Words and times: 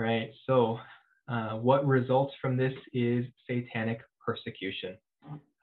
All 0.00 0.06
right, 0.06 0.32
so 0.46 0.78
uh, 1.28 1.58
what 1.58 1.86
results 1.86 2.32
from 2.40 2.56
this 2.56 2.72
is 2.94 3.26
satanic 3.46 4.00
persecution. 4.24 4.96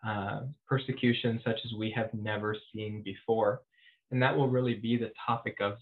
Uh, 0.08 0.41
persecution 0.68 1.41
such 1.44 1.58
as 1.66 1.73
we 1.76 1.91
have 1.96 2.13
never 2.13 2.55
seen 2.72 3.02
before. 3.04 3.63
And 4.12 4.22
that 4.22 4.38
will 4.38 4.48
really 4.48 4.76
be 4.76 4.96
the 4.96 5.12
topic 5.26 5.58
of 5.60 5.77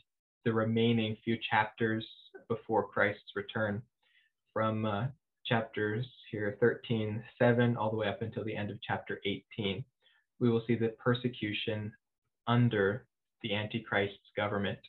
the 0.45 0.53
remaining 0.53 1.17
few 1.21 1.37
chapters 1.51 2.05
before 2.47 2.87
Christ's 2.87 3.35
return 3.35 3.81
from 4.53 4.85
uh, 4.85 5.07
chapters 5.45 6.05
here 6.31 6.55
13, 6.61 7.21
7, 7.37 7.75
all 7.75 7.91
the 7.91 7.97
way 7.97 8.07
up 8.07 8.21
until 8.21 8.45
the 8.45 8.55
end 8.55 8.71
of 8.71 8.77
chapter 8.87 9.19
18. 9.25 9.83
We 10.39 10.49
will 10.49 10.63
see 10.65 10.75
the 10.75 10.95
persecution 11.03 11.91
under 12.47 13.05
the 13.41 13.53
Antichrist's 13.53 14.31
government. 14.37 14.79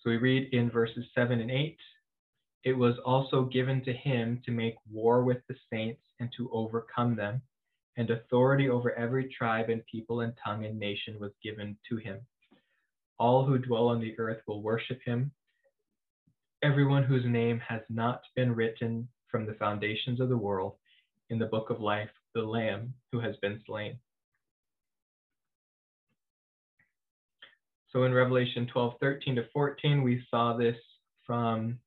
So 0.00 0.10
we 0.10 0.16
read 0.16 0.54
in 0.54 0.70
verses 0.70 1.04
7 1.14 1.40
and 1.40 1.50
8 1.50 1.76
It 2.64 2.72
was 2.72 2.94
also 3.04 3.44
given 3.44 3.84
to 3.84 3.92
him 3.92 4.40
to 4.44 4.52
make 4.52 4.76
war 4.88 5.24
with 5.24 5.38
the 5.48 5.56
saints 5.70 6.02
and 6.20 6.30
to 6.36 6.48
overcome 6.52 7.16
them, 7.16 7.42
and 7.96 8.08
authority 8.10 8.68
over 8.68 8.92
every 8.92 9.28
tribe 9.28 9.70
and 9.70 9.84
people 9.86 10.20
and 10.20 10.32
tongue 10.44 10.64
and 10.64 10.78
nation 10.78 11.18
was 11.18 11.32
given 11.42 11.76
to 11.88 11.96
him. 11.96 12.20
All 13.18 13.44
who 13.44 13.58
dwell 13.58 13.88
on 13.88 14.00
the 14.00 14.16
earth 14.20 14.40
will 14.46 14.62
worship 14.62 15.00
him, 15.04 15.32
everyone 16.62 17.02
whose 17.02 17.24
name 17.24 17.58
has 17.58 17.82
not 17.88 18.22
been 18.36 18.54
written 18.54 19.08
from 19.28 19.46
the 19.46 19.54
foundations 19.54 20.20
of 20.20 20.28
the 20.28 20.36
world 20.36 20.76
in 21.30 21.40
the 21.40 21.46
book 21.46 21.70
of 21.70 21.80
life, 21.80 22.10
the 22.34 22.42
Lamb 22.42 22.94
who 23.10 23.18
has 23.18 23.36
been 23.38 23.60
slain. 23.66 23.98
So 27.90 28.04
in 28.04 28.12
Revelation 28.12 28.66
12, 28.66 28.94
13 29.00 29.36
to 29.36 29.44
14, 29.52 30.02
we 30.02 30.24
saw 30.30 30.56
this 30.56 30.76
from 31.24 31.78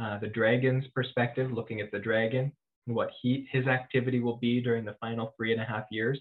uh, 0.00 0.18
the 0.18 0.28
dragon's 0.28 0.84
perspective, 0.94 1.50
looking 1.52 1.80
at 1.80 1.90
the 1.90 1.98
dragon 1.98 2.52
and 2.86 2.94
what 2.94 3.10
he, 3.20 3.48
his 3.50 3.66
activity 3.66 4.20
will 4.20 4.36
be 4.36 4.60
during 4.60 4.84
the 4.84 4.96
final 5.00 5.32
three 5.36 5.52
and 5.52 5.62
a 5.62 5.64
half 5.64 5.84
years. 5.90 6.18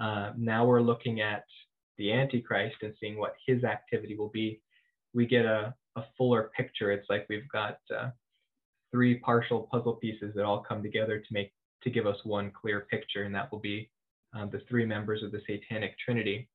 Uh, 0.00 0.32
now 0.36 0.64
we're 0.64 0.80
looking 0.80 1.20
at 1.20 1.44
the 1.98 2.12
Antichrist 2.12 2.76
and 2.82 2.94
seeing 3.00 3.18
what 3.18 3.34
his 3.46 3.64
activity 3.64 4.16
will 4.16 4.30
be. 4.30 4.60
We 5.12 5.26
get 5.26 5.44
a, 5.44 5.74
a 5.96 6.04
fuller 6.16 6.50
picture. 6.56 6.90
It's 6.90 7.08
like 7.08 7.26
we've 7.28 7.48
got 7.50 7.78
uh, 7.96 8.10
three 8.90 9.16
partial 9.18 9.68
puzzle 9.70 9.94
pieces 9.94 10.32
that 10.34 10.44
all 10.44 10.64
come 10.66 10.82
together 10.82 11.18
to 11.18 11.26
make 11.30 11.52
to 11.82 11.90
give 11.90 12.06
us 12.06 12.16
one 12.24 12.50
clear 12.50 12.86
picture, 12.90 13.24
and 13.24 13.34
that 13.34 13.52
will 13.52 13.58
be 13.58 13.90
um, 14.34 14.48
the 14.50 14.62
three 14.68 14.86
members 14.86 15.22
of 15.22 15.32
the 15.32 15.42
Satanic 15.46 15.94
Trinity. 15.98 16.48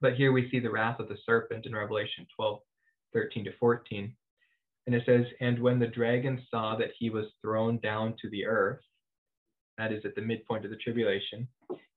But 0.00 0.14
here 0.14 0.32
we 0.32 0.50
see 0.50 0.60
the 0.60 0.70
wrath 0.70 1.00
of 1.00 1.08
the 1.08 1.16
serpent 1.24 1.66
in 1.66 1.74
Revelation 1.74 2.26
12, 2.36 2.60
13 3.12 3.44
to 3.44 3.50
14. 3.58 4.14
And 4.86 4.94
it 4.94 5.02
says, 5.06 5.26
And 5.40 5.58
when 5.58 5.78
the 5.78 5.86
dragon 5.86 6.42
saw 6.50 6.76
that 6.76 6.92
he 6.98 7.10
was 7.10 7.26
thrown 7.42 7.78
down 7.78 8.14
to 8.22 8.30
the 8.30 8.46
earth, 8.46 8.80
that 9.78 9.92
is 9.92 10.04
at 10.04 10.14
the 10.14 10.22
midpoint 10.22 10.64
of 10.64 10.70
the 10.70 10.76
tribulation, 10.76 11.48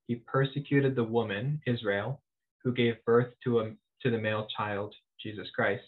he 0.08 0.16
persecuted 0.16 0.96
the 0.96 1.04
woman, 1.04 1.62
Israel, 1.68 2.22
who 2.64 2.74
gave 2.74 3.04
birth 3.06 3.34
to, 3.44 3.60
a, 3.60 3.72
to 4.02 4.10
the 4.10 4.18
male 4.18 4.48
child, 4.58 4.94
Jesus 5.22 5.48
Christ. 5.56 5.84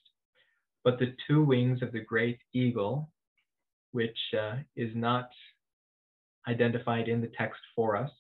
But 0.83 0.99
the 0.99 1.15
two 1.27 1.43
wings 1.43 1.81
of 1.81 1.91
the 1.91 2.01
great 2.01 2.39
eagle, 2.53 3.09
which 3.91 4.17
uh, 4.39 4.57
is 4.75 4.91
not 4.95 5.29
identified 6.47 7.07
in 7.07 7.21
the 7.21 7.31
text 7.37 7.59
for 7.75 7.95
us, 7.95 8.11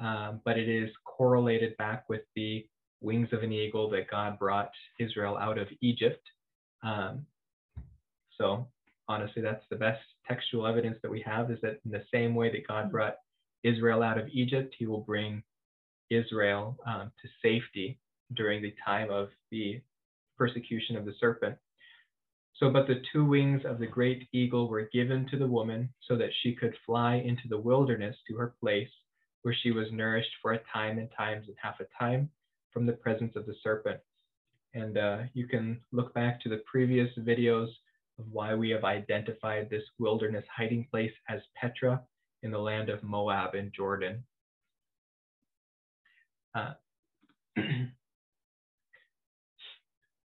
um, 0.00 0.40
but 0.44 0.58
it 0.58 0.68
is 0.68 0.90
correlated 1.04 1.76
back 1.76 2.08
with 2.08 2.22
the 2.34 2.66
wings 3.00 3.28
of 3.32 3.42
an 3.42 3.52
eagle 3.52 3.90
that 3.90 4.10
God 4.10 4.38
brought 4.38 4.70
Israel 4.98 5.36
out 5.36 5.58
of 5.58 5.68
Egypt. 5.80 6.22
Um, 6.82 7.26
so 8.38 8.66
honestly, 9.08 9.42
that's 9.42 9.64
the 9.70 9.76
best 9.76 10.02
textual 10.26 10.66
evidence 10.66 10.98
that 11.02 11.10
we 11.10 11.22
have 11.22 11.50
is 11.50 11.58
that 11.62 11.80
in 11.84 11.90
the 11.90 12.04
same 12.12 12.34
way 12.34 12.50
that 12.50 12.66
God 12.66 12.90
brought 12.90 13.16
Israel 13.62 14.02
out 14.02 14.18
of 14.18 14.28
Egypt, 14.28 14.74
he 14.78 14.86
will 14.86 15.00
bring 15.00 15.42
Israel 16.10 16.78
um, 16.86 17.10
to 17.22 17.28
safety 17.42 17.98
during 18.34 18.62
the 18.62 18.74
time 18.84 19.10
of 19.10 19.28
the 19.50 19.80
persecution 20.36 20.96
of 20.96 21.04
the 21.04 21.14
serpent. 21.20 21.56
So, 22.54 22.70
but 22.70 22.86
the 22.86 23.02
two 23.12 23.24
wings 23.24 23.62
of 23.66 23.78
the 23.78 23.86
great 23.86 24.28
eagle 24.32 24.68
were 24.68 24.88
given 24.92 25.26
to 25.30 25.38
the 25.38 25.46
woman 25.46 25.90
so 26.08 26.16
that 26.16 26.30
she 26.42 26.54
could 26.54 26.74
fly 26.86 27.16
into 27.16 27.48
the 27.48 27.58
wilderness 27.58 28.16
to 28.28 28.36
her 28.36 28.54
place 28.60 28.88
where 29.42 29.54
she 29.62 29.70
was 29.70 29.86
nourished 29.92 30.30
for 30.40 30.52
a 30.52 30.60
time 30.72 30.98
and 30.98 31.08
times 31.16 31.46
and 31.48 31.56
half 31.62 31.80
a 31.80 31.86
time 32.02 32.30
from 32.76 32.84
the 32.84 32.92
presence 32.92 33.34
of 33.36 33.46
the 33.46 33.54
serpent. 33.62 33.98
And 34.74 34.98
uh, 34.98 35.20
you 35.32 35.46
can 35.46 35.80
look 35.92 36.12
back 36.12 36.42
to 36.42 36.50
the 36.50 36.60
previous 36.70 37.08
videos 37.20 37.68
of 38.18 38.26
why 38.30 38.54
we 38.54 38.68
have 38.68 38.84
identified 38.84 39.70
this 39.70 39.84
wilderness 39.98 40.44
hiding 40.54 40.86
place 40.90 41.12
as 41.30 41.40
Petra 41.58 42.02
in 42.42 42.50
the 42.50 42.58
land 42.58 42.90
of 42.90 43.02
Moab 43.02 43.54
and 43.54 43.72
Jordan. 43.74 44.22
Uh, 46.54 46.74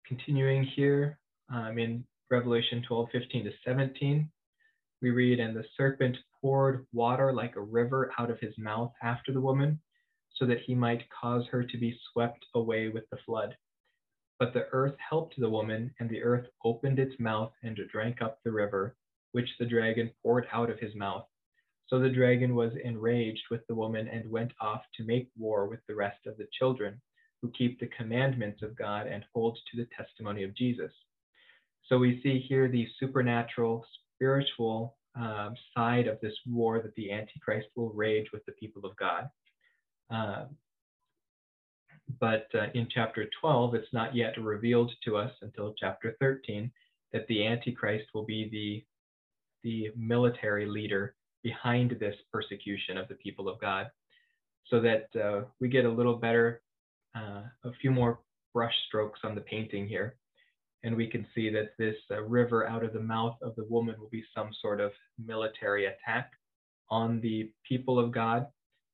continuing 0.06 0.62
here 0.76 1.18
um, 1.52 1.76
in 1.76 2.04
Revelation 2.30 2.84
12, 2.86 3.08
15 3.10 3.44
to 3.46 3.50
17, 3.66 4.30
we 5.02 5.10
read, 5.10 5.40
And 5.40 5.56
the 5.56 5.64
serpent 5.76 6.16
poured 6.40 6.86
water 6.92 7.32
like 7.32 7.56
a 7.56 7.60
river 7.60 8.12
out 8.16 8.30
of 8.30 8.38
his 8.38 8.56
mouth 8.58 8.92
after 9.02 9.32
the 9.32 9.40
woman, 9.40 9.80
so 10.34 10.46
that 10.46 10.60
he 10.60 10.74
might 10.74 11.08
cause 11.10 11.46
her 11.50 11.62
to 11.62 11.78
be 11.78 11.98
swept 12.12 12.46
away 12.54 12.88
with 12.88 13.08
the 13.10 13.18
flood. 13.26 13.56
But 14.38 14.52
the 14.54 14.68
earth 14.72 14.94
helped 14.98 15.34
the 15.38 15.50
woman, 15.50 15.92
and 15.98 16.08
the 16.08 16.22
earth 16.22 16.46
opened 16.64 16.98
its 16.98 17.18
mouth 17.18 17.52
and 17.62 17.78
drank 17.90 18.22
up 18.22 18.38
the 18.44 18.52
river, 18.52 18.96
which 19.32 19.48
the 19.58 19.66
dragon 19.66 20.10
poured 20.22 20.46
out 20.52 20.70
of 20.70 20.78
his 20.78 20.94
mouth. 20.94 21.26
So 21.88 21.98
the 21.98 22.10
dragon 22.10 22.54
was 22.54 22.72
enraged 22.84 23.44
with 23.50 23.66
the 23.66 23.74
woman 23.74 24.08
and 24.08 24.30
went 24.30 24.52
off 24.60 24.82
to 24.96 25.04
make 25.04 25.28
war 25.36 25.66
with 25.66 25.80
the 25.88 25.94
rest 25.94 26.26
of 26.26 26.36
the 26.36 26.46
children 26.52 27.00
who 27.40 27.50
keep 27.50 27.80
the 27.80 27.90
commandments 27.96 28.62
of 28.62 28.76
God 28.76 29.06
and 29.06 29.24
hold 29.34 29.58
to 29.70 29.76
the 29.76 29.88
testimony 29.96 30.44
of 30.44 30.54
Jesus. 30.54 30.92
So 31.86 31.98
we 31.98 32.20
see 32.22 32.38
here 32.46 32.68
the 32.68 32.86
supernatural, 33.00 33.86
spiritual 34.14 34.96
um, 35.14 35.54
side 35.74 36.06
of 36.06 36.20
this 36.20 36.34
war 36.46 36.80
that 36.80 36.94
the 36.94 37.10
Antichrist 37.10 37.68
will 37.74 37.90
rage 37.90 38.26
with 38.32 38.44
the 38.44 38.52
people 38.52 38.84
of 38.84 38.96
God. 38.96 39.28
Uh, 40.10 40.44
but 42.20 42.46
uh, 42.54 42.66
in 42.74 42.88
chapter 42.92 43.28
12, 43.40 43.74
it's 43.74 43.92
not 43.92 44.14
yet 44.14 44.40
revealed 44.40 44.90
to 45.04 45.16
us 45.16 45.32
until 45.42 45.74
chapter 45.78 46.16
13 46.20 46.70
that 47.12 47.26
the 47.28 47.46
Antichrist 47.46 48.06
will 48.14 48.24
be 48.24 48.48
the, 48.50 49.68
the 49.68 49.90
military 49.96 50.66
leader 50.66 51.14
behind 51.42 51.96
this 52.00 52.16
persecution 52.32 52.96
of 52.96 53.08
the 53.08 53.14
people 53.16 53.48
of 53.48 53.60
God. 53.60 53.90
So 54.68 54.80
that 54.80 55.08
uh, 55.18 55.44
we 55.60 55.68
get 55.68 55.86
a 55.86 55.90
little 55.90 56.16
better, 56.16 56.60
uh, 57.16 57.42
a 57.64 57.72
few 57.80 57.90
more 57.90 58.20
brush 58.52 58.74
strokes 58.86 59.20
on 59.24 59.34
the 59.34 59.40
painting 59.42 59.88
here. 59.88 60.16
And 60.84 60.94
we 60.94 61.06
can 61.06 61.26
see 61.34 61.50
that 61.50 61.70
this 61.78 61.96
uh, 62.10 62.22
river 62.22 62.66
out 62.66 62.84
of 62.84 62.92
the 62.92 63.00
mouth 63.00 63.36
of 63.42 63.56
the 63.56 63.64
woman 63.64 63.96
will 63.98 64.10
be 64.10 64.24
some 64.34 64.50
sort 64.60 64.80
of 64.80 64.92
military 65.24 65.86
attack 65.86 66.32
on 66.90 67.20
the 67.20 67.50
people 67.66 67.98
of 67.98 68.12
God 68.12 68.46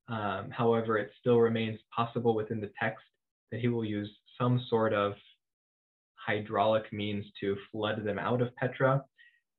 um, 0.09 0.51
however, 0.51 0.99
it 0.99 1.11
still 1.21 1.39
remains 1.39 1.81
possible 1.95 2.35
within 2.35 2.61
the 2.61 2.71
text 2.81 3.05
that 3.51 3.61
he 3.61 3.69
will 3.69 3.85
use 3.85 4.11
some 4.39 4.65
sort 4.69 4.93
of 4.93 5.15
hydraulic 6.17 6.93
means 6.93 7.25
to 7.41 7.56
flood 7.71 8.05
them 8.05 8.19
out 8.19 8.43
of 8.43 8.55
Petra. 8.56 9.05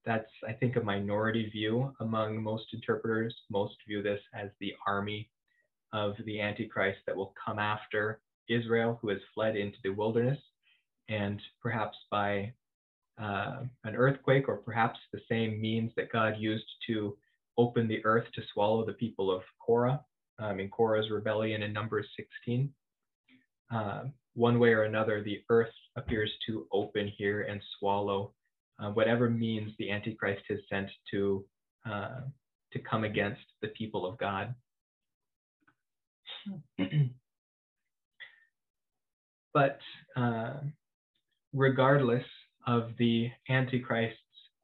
That's, 0.05 0.29
I 0.47 0.53
think, 0.53 0.75
a 0.75 0.81
minority 0.81 1.49
view 1.49 1.93
among 1.99 2.41
most 2.41 2.65
interpreters. 2.73 3.35
Most 3.49 3.75
view 3.87 4.03
this 4.03 4.19
as 4.33 4.49
the 4.59 4.73
army 4.85 5.29
of 5.93 6.13
the 6.25 6.41
Antichrist 6.41 6.99
that 7.07 7.15
will 7.15 7.33
come 7.43 7.57
after 7.57 8.19
Israel, 8.47 8.99
who 9.01 9.09
has 9.09 9.19
fled 9.33 9.55
into 9.55 9.77
the 9.83 9.89
wilderness, 9.89 10.39
and 11.09 11.41
perhaps 11.61 11.97
by 12.11 12.53
uh, 13.19 13.61
an 13.83 13.95
earthquake, 13.95 14.47
or 14.47 14.57
perhaps 14.57 14.99
the 15.11 15.21
same 15.29 15.59
means 15.59 15.91
that 15.95 16.11
God 16.11 16.35
used 16.37 16.69
to 16.87 17.17
open 17.57 17.87
the 17.87 18.03
earth 18.05 18.25
to 18.35 18.41
swallow 18.53 18.85
the 18.85 18.93
people 18.93 19.31
of 19.31 19.41
Korah 19.59 20.03
um, 20.39 20.59
in 20.59 20.69
Korah's 20.69 21.09
rebellion 21.09 21.63
in 21.63 21.73
Numbers 21.73 22.07
16. 22.17 22.71
Uh, 23.73 24.03
one 24.35 24.59
way 24.59 24.69
or 24.69 24.83
another, 24.83 25.23
the 25.23 25.41
earth 25.49 25.73
appears 25.95 26.31
to 26.47 26.67
open 26.71 27.11
here 27.17 27.43
and 27.43 27.61
swallow 27.79 28.33
uh, 28.79 28.89
whatever 28.89 29.29
means 29.29 29.71
the 29.79 29.91
Antichrist 29.91 30.43
has 30.49 30.59
sent 30.69 30.89
to 31.11 31.45
uh, 31.89 32.21
to 32.73 32.79
come 32.79 33.03
against 33.03 33.41
the 33.61 33.69
people 33.69 34.05
of 34.05 34.17
God. 34.17 34.53
but 39.53 39.79
uh, 40.17 40.55
regardless 41.53 42.25
of 42.67 42.89
the 42.97 43.29
Antichrist's 43.49 44.19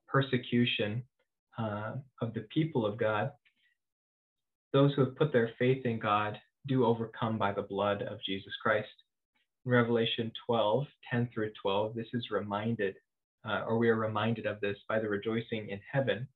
persecution 0.10 1.04
uh, 1.58 1.94
of 2.22 2.34
the 2.34 2.46
people 2.54 2.86
of 2.86 2.98
God, 2.98 3.32
those 4.74 4.94
who 4.94 5.06
have 5.06 5.16
put 5.16 5.34
their 5.34 5.52
faith 5.60 5.86
in 5.86 6.00
God 6.00 6.38
do 6.68 6.86
overcome 6.86 7.38
by 7.38 7.52
the 7.52 7.62
blood 7.62 8.04
of 8.04 8.22
Jesus 8.26 8.54
Christ. 8.62 8.88
in 9.66 9.72
Revelation 9.72 10.32
12, 10.46 10.86
10 11.12 11.30
through 11.34 11.52
12, 11.62 11.96
this 11.96 12.08
is 12.14 12.32
reminded, 12.32 12.96
uh, 13.48 13.64
or 13.68 13.78
we 13.78 13.90
are 13.90 13.96
reminded 13.96 14.46
of 14.46 14.60
this 14.62 14.78
by 14.88 15.00
the 15.00 15.10
rejoicing 15.10 15.70
in 15.70 15.80
heaven. 15.92 16.28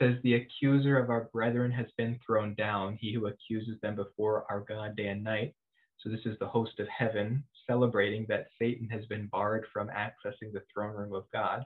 It 0.00 0.04
says, 0.04 0.22
The 0.22 0.34
accuser 0.34 0.98
of 0.98 1.10
our 1.10 1.28
brethren 1.32 1.70
has 1.72 1.86
been 1.96 2.18
thrown 2.26 2.54
down, 2.54 2.98
he 3.00 3.12
who 3.12 3.26
accuses 3.26 3.80
them 3.80 3.96
before 3.96 4.44
our 4.50 4.60
God 4.60 4.96
day 4.96 5.08
and 5.08 5.22
night. 5.22 5.54
So 5.98 6.08
this 6.08 6.26
is 6.26 6.36
the 6.38 6.48
host 6.48 6.80
of 6.80 6.88
heaven 6.88 7.44
celebrating 7.66 8.26
that 8.28 8.48
Satan 8.58 8.88
has 8.88 9.06
been 9.06 9.28
barred 9.28 9.66
from 9.72 9.88
accessing 9.88 10.52
the 10.52 10.62
throne 10.72 10.96
room 10.96 11.14
of 11.14 11.30
God, 11.32 11.64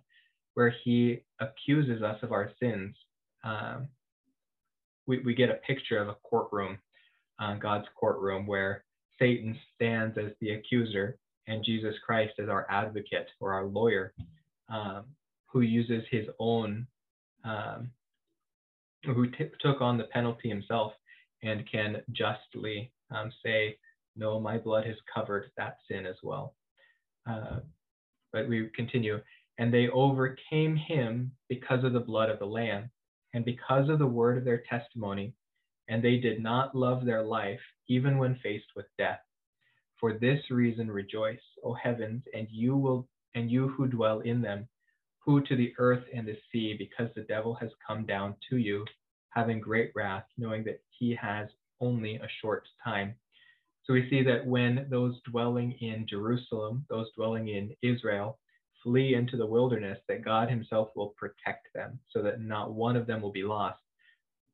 where 0.54 0.74
he 0.84 1.22
accuses 1.40 2.02
us 2.02 2.22
of 2.22 2.32
our 2.32 2.50
sins. 2.60 2.94
Um, 3.44 3.88
we, 5.06 5.20
we 5.20 5.34
get 5.34 5.50
a 5.50 5.54
picture 5.54 5.98
of 5.98 6.08
a 6.08 6.16
courtroom, 6.22 6.78
uh, 7.38 7.54
God's 7.54 7.86
courtroom, 7.98 8.46
where 8.46 8.84
Satan 9.18 9.56
stands 9.74 10.16
as 10.18 10.32
the 10.40 10.50
accuser 10.50 11.18
and 11.46 11.64
Jesus 11.64 11.94
Christ 12.04 12.34
as 12.38 12.48
our 12.48 12.66
advocate 12.70 13.28
or 13.40 13.52
our 13.52 13.66
lawyer, 13.66 14.12
um, 14.68 15.04
who 15.46 15.60
uses 15.60 16.02
his 16.10 16.26
own, 16.38 16.86
um, 17.44 17.90
who 19.04 19.30
t- 19.30 19.50
took 19.60 19.80
on 19.80 19.96
the 19.96 20.04
penalty 20.04 20.48
himself 20.48 20.92
and 21.42 21.70
can 21.70 22.02
justly 22.12 22.90
um, 23.10 23.30
say, 23.44 23.78
No, 24.16 24.40
my 24.40 24.58
blood 24.58 24.86
has 24.86 24.96
covered 25.12 25.50
that 25.56 25.78
sin 25.88 26.04
as 26.06 26.16
well. 26.22 26.54
Uh, 27.28 27.60
but 28.32 28.48
we 28.48 28.68
continue, 28.74 29.20
and 29.58 29.72
they 29.72 29.88
overcame 29.88 30.76
him 30.76 31.30
because 31.48 31.84
of 31.84 31.92
the 31.92 32.00
blood 32.00 32.28
of 32.28 32.38
the 32.38 32.46
Lamb 32.46 32.90
and 33.36 33.44
because 33.44 33.90
of 33.90 33.98
the 33.98 34.06
word 34.06 34.38
of 34.38 34.46
their 34.46 34.62
testimony, 34.68 35.34
and 35.88 36.02
they 36.02 36.16
did 36.16 36.42
not 36.42 36.74
love 36.74 37.04
their 37.04 37.22
life 37.22 37.60
even 37.86 38.16
when 38.16 38.40
faced 38.42 38.74
with 38.74 38.86
death. 38.96 39.20
For 40.00 40.14
this 40.14 40.40
reason 40.50 40.90
rejoice, 40.90 41.42
O 41.62 41.74
heavens, 41.74 42.22
and 42.32 42.48
you 42.50 42.78
will 42.78 43.06
and 43.34 43.50
you 43.50 43.68
who 43.68 43.88
dwell 43.88 44.20
in 44.20 44.40
them, 44.40 44.66
who 45.18 45.42
to 45.42 45.54
the 45.54 45.74
earth 45.76 46.02
and 46.14 46.26
the 46.26 46.38
sea, 46.50 46.76
because 46.78 47.10
the 47.14 47.24
devil 47.24 47.54
has 47.56 47.68
come 47.86 48.06
down 48.06 48.34
to 48.48 48.56
you, 48.56 48.86
having 49.28 49.60
great 49.60 49.92
wrath, 49.94 50.24
knowing 50.38 50.64
that 50.64 50.80
he 50.98 51.14
has 51.14 51.46
only 51.82 52.16
a 52.16 52.28
short 52.40 52.66
time. 52.82 53.14
So 53.84 53.92
we 53.92 54.08
see 54.08 54.22
that 54.22 54.46
when 54.46 54.86
those 54.88 55.20
dwelling 55.30 55.72
in 55.82 56.06
Jerusalem, 56.08 56.86
those 56.88 57.12
dwelling 57.14 57.48
in 57.48 57.76
Israel, 57.82 58.38
flee 58.86 59.14
into 59.14 59.36
the 59.36 59.44
wilderness, 59.44 59.98
that 60.08 60.24
God 60.24 60.48
himself 60.48 60.90
will 60.94 61.12
protect 61.18 61.66
them 61.74 61.98
so 62.08 62.22
that 62.22 62.40
not 62.40 62.72
one 62.72 62.94
of 62.94 63.08
them 63.08 63.20
will 63.20 63.32
be 63.32 63.42
lost. 63.42 63.80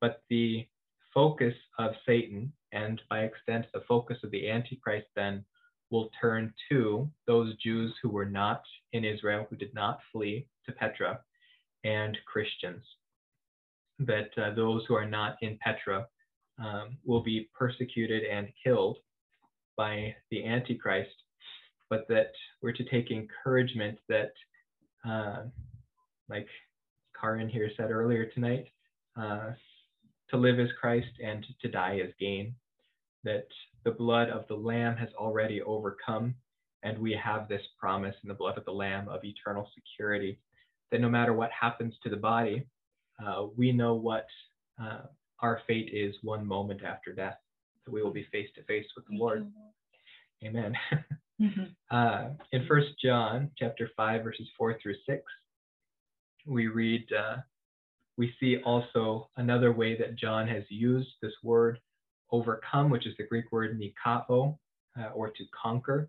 But 0.00 0.22
the 0.30 0.66
focus 1.12 1.54
of 1.78 1.92
Satan, 2.06 2.50
and 2.72 3.00
by 3.10 3.24
extent, 3.24 3.66
the 3.74 3.84
focus 3.86 4.16
of 4.24 4.30
the 4.30 4.48
Antichrist 4.48 5.06
then 5.14 5.44
will 5.90 6.08
turn 6.18 6.54
to 6.70 7.10
those 7.26 7.54
Jews 7.58 7.92
who 8.02 8.08
were 8.08 8.24
not 8.24 8.62
in 8.94 9.04
Israel, 9.04 9.46
who 9.50 9.56
did 9.56 9.74
not 9.74 9.98
flee 10.10 10.46
to 10.64 10.72
Petra, 10.72 11.20
and 11.84 12.16
Christians. 12.26 12.82
That 13.98 14.30
uh, 14.38 14.54
those 14.54 14.84
who 14.88 14.94
are 14.94 15.08
not 15.08 15.36
in 15.42 15.58
Petra 15.58 16.06
um, 16.58 16.96
will 17.04 17.22
be 17.22 17.50
persecuted 17.54 18.22
and 18.24 18.48
killed 18.64 18.96
by 19.76 20.14
the 20.30 20.46
Antichrist, 20.46 21.10
but 21.92 22.08
that 22.08 22.32
we're 22.62 22.72
to 22.72 22.84
take 22.84 23.10
encouragement 23.10 23.98
that, 24.08 24.32
uh, 25.06 25.42
like 26.30 26.46
Karin 27.20 27.50
here 27.50 27.70
said 27.76 27.90
earlier 27.90 28.24
tonight, 28.24 28.68
uh, 29.20 29.50
to 30.30 30.38
live 30.38 30.58
as 30.58 30.70
Christ 30.80 31.10
and 31.22 31.44
to 31.60 31.68
die 31.68 32.00
as 32.02 32.08
gain. 32.18 32.54
That 33.24 33.46
the 33.84 33.90
blood 33.90 34.30
of 34.30 34.48
the 34.48 34.54
Lamb 34.54 34.96
has 34.96 35.10
already 35.18 35.60
overcome, 35.60 36.34
and 36.82 36.98
we 36.98 37.12
have 37.22 37.46
this 37.46 37.60
promise 37.78 38.16
in 38.22 38.28
the 38.28 38.34
blood 38.34 38.56
of 38.56 38.64
the 38.64 38.72
Lamb 38.72 39.10
of 39.10 39.22
eternal 39.22 39.68
security. 39.74 40.38
That 40.92 41.02
no 41.02 41.10
matter 41.10 41.34
what 41.34 41.50
happens 41.50 41.92
to 42.04 42.08
the 42.08 42.16
body, 42.16 42.66
uh, 43.22 43.48
we 43.54 43.70
know 43.70 43.92
what 43.92 44.24
uh, 44.82 45.02
our 45.40 45.60
fate 45.66 45.90
is 45.92 46.14
one 46.22 46.46
moment 46.46 46.84
after 46.84 47.12
death. 47.12 47.36
That 47.84 47.92
we 47.92 48.02
will 48.02 48.14
be 48.14 48.26
face 48.32 48.48
to 48.54 48.62
face 48.62 48.86
with 48.96 49.04
the 49.08 49.14
Lord. 49.14 49.46
Amen. 50.42 50.74
mm-hmm. 51.40 51.64
uh, 51.90 52.30
in 52.52 52.66
First 52.66 52.88
John 53.02 53.50
chapter 53.58 53.90
five 53.96 54.24
verses 54.24 54.48
four 54.56 54.78
through 54.82 54.96
six, 55.06 55.22
we 56.46 56.68
read 56.68 57.06
uh, 57.12 57.36
we 58.16 58.34
see 58.38 58.58
also 58.64 59.28
another 59.36 59.72
way 59.72 59.96
that 59.96 60.16
John 60.16 60.46
has 60.48 60.64
used 60.68 61.08
this 61.20 61.32
word 61.42 61.78
overcome, 62.30 62.90
which 62.90 63.06
is 63.06 63.14
the 63.16 63.24
Greek 63.26 63.50
word 63.52 63.80
nikao, 63.80 64.56
uh, 64.98 65.08
or 65.14 65.30
to 65.30 65.44
conquer. 65.62 66.08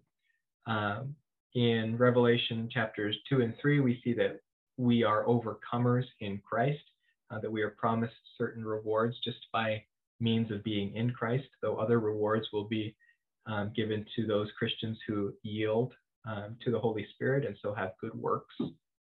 Um, 0.66 1.16
in 1.56 1.98
Revelation 1.98 2.70
chapters 2.72 3.16
2 3.30 3.42
and 3.42 3.54
3, 3.62 3.80
we 3.82 4.02
see 4.04 4.14
that 4.14 4.40
we 4.78 5.04
are 5.04 5.26
overcomers 5.26 6.06
in 6.20 6.40
Christ, 6.40 6.82
uh, 7.30 7.40
that 7.40 7.52
we 7.52 7.62
are 7.62 7.70
promised 7.72 8.14
certain 8.38 8.66
rewards 8.66 9.16
just 9.24 9.38
by 9.52 9.84
means 10.20 10.52
of 10.52 10.64
being 10.64 10.96
in 10.96 11.12
Christ, 11.12 11.48
though 11.62 11.78
other 11.78 12.00
rewards 12.00 12.48
will 12.52 12.64
be 12.64 12.96
um, 13.46 13.72
given 13.76 14.06
to 14.16 14.26
those 14.26 14.50
Christians 14.58 14.98
who 15.08 15.34
yield 15.44 15.94
um, 16.26 16.58
to 16.64 16.72
the 16.72 16.80
Holy 16.80 17.06
Spirit 17.14 17.46
and 17.46 17.58
so 17.62 17.74
have 17.74 17.92
good 18.00 18.16
works 18.16 18.56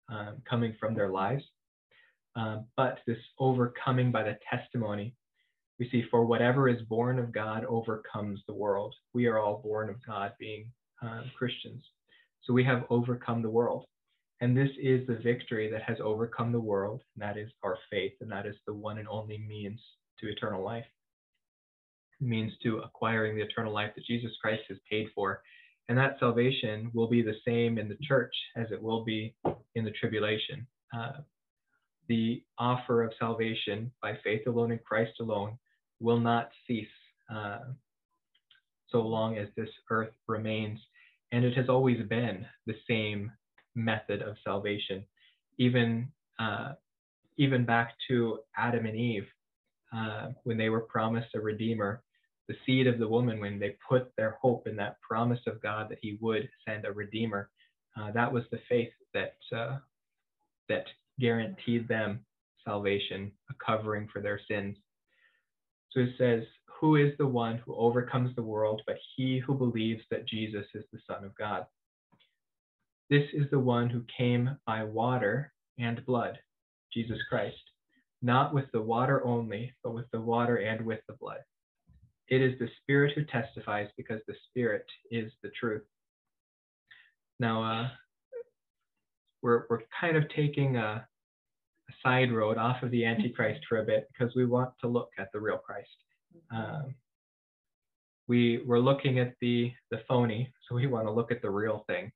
um, 0.10 0.42
coming 0.50 0.76
from 0.80 0.96
their 0.96 1.10
lives. 1.10 1.44
Um, 2.36 2.66
but 2.78 3.00
this 3.06 3.18
overcoming 3.40 4.12
by 4.12 4.24
the 4.24 4.38
testimony, 4.50 5.16
we 5.80 5.90
see 5.90 6.04
for 6.10 6.26
whatever 6.26 6.70
is 6.70 6.82
born 6.84 7.20
of 7.20 7.32
God 7.32 7.66
overcomes 7.66 8.42
the 8.48 8.54
world. 8.54 8.94
We 9.14 9.26
are 9.26 9.40
all 9.40 9.62
born 9.64 9.90
of 9.90 9.96
God 10.06 10.34
being 10.40 10.72
uh, 11.02 11.24
Christians. 11.38 11.84
So 12.44 12.54
we 12.54 12.64
have 12.66 12.84
overcome 12.90 13.42
the 13.42 13.50
world. 13.50 13.86
And 14.42 14.56
this 14.56 14.70
is 14.82 15.06
the 15.06 15.16
victory 15.16 15.70
that 15.70 15.84
has 15.84 15.98
overcome 16.02 16.54
the 16.54 16.60
world, 16.60 17.02
and 17.16 17.22
that 17.22 17.38
is 17.38 17.50
our 17.62 17.78
faith, 17.92 18.14
and 18.22 18.32
that 18.32 18.46
is 18.46 18.56
the 18.66 18.74
one 18.74 18.98
and 18.98 19.08
only 19.10 19.38
means 19.38 19.82
to 20.20 20.30
eternal 20.30 20.64
life. 20.64 20.86
Means 22.22 22.52
to 22.64 22.80
acquiring 22.80 23.36
the 23.36 23.44
eternal 23.44 23.74
life 23.74 23.92
that 23.96 24.06
Jesus 24.06 24.32
Christ 24.42 24.64
has 24.70 24.78
paid 24.90 25.08
for. 25.16 25.42
And 25.88 25.98
that 25.98 26.18
salvation 26.20 26.92
will 26.94 27.08
be 27.08 27.22
the 27.22 27.36
same 27.46 27.78
in 27.78 27.88
the 27.88 27.98
church 28.04 28.34
as 28.56 28.68
it 28.72 28.82
will 28.82 29.04
be 29.04 29.34
in 29.76 29.86
the 29.86 29.92
tribulation. 29.92 30.68
Uh, 30.96 31.22
the 32.08 32.44
offer 32.58 33.04
of 33.04 33.14
salvation 33.18 33.92
by 34.02 34.18
faith 34.24 34.46
alone 34.48 34.72
in 34.72 34.80
Christ 34.80 35.14
alone 35.20 35.58
will 36.00 36.20
not 36.20 36.50
cease 36.68 36.88
uh, 37.34 37.60
so 38.90 39.02
long 39.02 39.38
as 39.38 39.48
this 39.56 39.70
earth 39.90 40.12
remains. 40.28 40.80
And 41.32 41.46
it 41.46 41.56
has 41.56 41.70
always 41.70 42.06
been 42.08 42.46
the 42.66 42.76
same 42.88 43.32
method 43.76 44.22
of 44.22 44.36
salvation, 44.44 45.06
even 45.58 46.10
uh, 46.40 46.74
even 47.38 47.66
back 47.66 47.94
to 48.10 48.40
Adam 48.58 48.86
and 48.86 48.96
Eve, 48.98 49.28
uh, 49.96 50.30
when 50.44 50.58
they 50.58 50.70
were 50.70 50.82
promised 50.82 51.30
a 51.36 51.40
redeemer, 51.40 52.02
the 52.50 52.56
seed 52.66 52.88
of 52.88 52.98
the 52.98 53.08
woman, 53.08 53.40
when 53.40 53.60
they 53.60 53.78
put 53.88 54.12
their 54.18 54.38
hope 54.42 54.68
in 54.68 54.76
that 54.76 55.00
promise 55.02 55.40
of 55.46 55.62
God 55.62 55.88
that 55.90 56.00
He 56.02 56.18
would 56.20 56.50
send 56.68 56.84
a 56.84 56.92
redeemer, 56.92 57.50
uh, 57.96 58.12
that 58.12 58.34
was 58.34 58.44
the 58.52 58.60
faith 58.68 58.92
that 59.14 59.36
uh, 59.56 59.78
that 60.68 60.86
guaranteed 61.20 61.88
them 61.88 62.26
salvation, 62.66 63.32
a 63.50 63.54
covering 63.64 64.08
for 64.12 64.22
their 64.22 64.40
sins. 64.50 64.76
So 65.92 66.02
it 66.02 66.10
says, 66.18 66.44
Who 66.80 66.96
is 66.96 67.14
the 67.20 67.28
one 67.28 67.60
who 67.60 67.76
overcomes 67.76 68.36
the 68.36 68.44
world 68.44 68.82
but 68.88 68.98
he 69.16 69.40
who 69.40 69.54
believes 69.54 70.02
that 70.10 70.28
Jesus 70.28 70.66
is 70.74 70.86
the 70.92 71.00
Son 71.08 71.24
of 71.24 71.36
God? 71.36 71.68
This 73.12 73.26
is 73.34 73.46
the 73.52 73.60
one 73.60 73.90
who 73.90 74.04
came 74.16 74.58
by 74.66 74.84
water 74.84 75.54
and 75.78 76.04
blood, 76.06 76.40
Jesus 76.94 77.20
Christ, 77.30 77.58
not 78.24 78.56
with 78.56 78.66
the 78.72 78.82
water 78.82 79.24
only, 79.24 79.74
but 79.84 79.94
with 79.94 80.10
the 80.12 80.22
water 80.22 80.58
and 80.58 80.84
with 80.84 81.00
the 81.08 81.14
blood. 81.14 81.40
It 82.30 82.42
is 82.42 82.58
the 82.60 82.70
Spirit 82.82 83.14
who 83.16 83.26
testifies 83.26 83.90
because 83.98 84.22
the 84.28 84.36
Spirit 84.50 84.86
is 85.12 85.32
the 85.42 85.50
truth. 85.60 85.84
Now, 87.40 87.64
uh, 87.64 87.90
we're, 89.42 89.64
we're 89.70 89.82
kind 90.00 90.16
of 90.16 90.24
taking 90.36 90.78
a, 90.78 91.06
a, 91.90 91.94
side 92.04 92.32
road 92.32 92.58
off 92.58 92.84
of 92.84 92.92
the 92.92 93.06
Antichrist 93.06 93.62
for 93.68 93.80
a 93.80 93.84
bit 93.84 94.08
because 94.12 94.36
we 94.36 94.46
want 94.46 94.72
to 94.82 94.88
look 94.88 95.10
at 95.18 95.30
the 95.34 95.40
real 95.40 95.58
Christ. 95.58 95.88
Um, 96.52 96.94
we, 98.28 98.62
we're 98.66 98.80
looking 98.80 99.20
at 99.20 99.34
the, 99.42 99.72
the 99.90 100.02
phony, 100.08 100.54
so 100.68 100.76
we 100.76 100.86
want 100.88 101.08
to 101.08 101.12
look 101.12 101.32
at 101.32 101.42
the 101.42 101.50
real 101.50 101.84
thing 101.88 102.12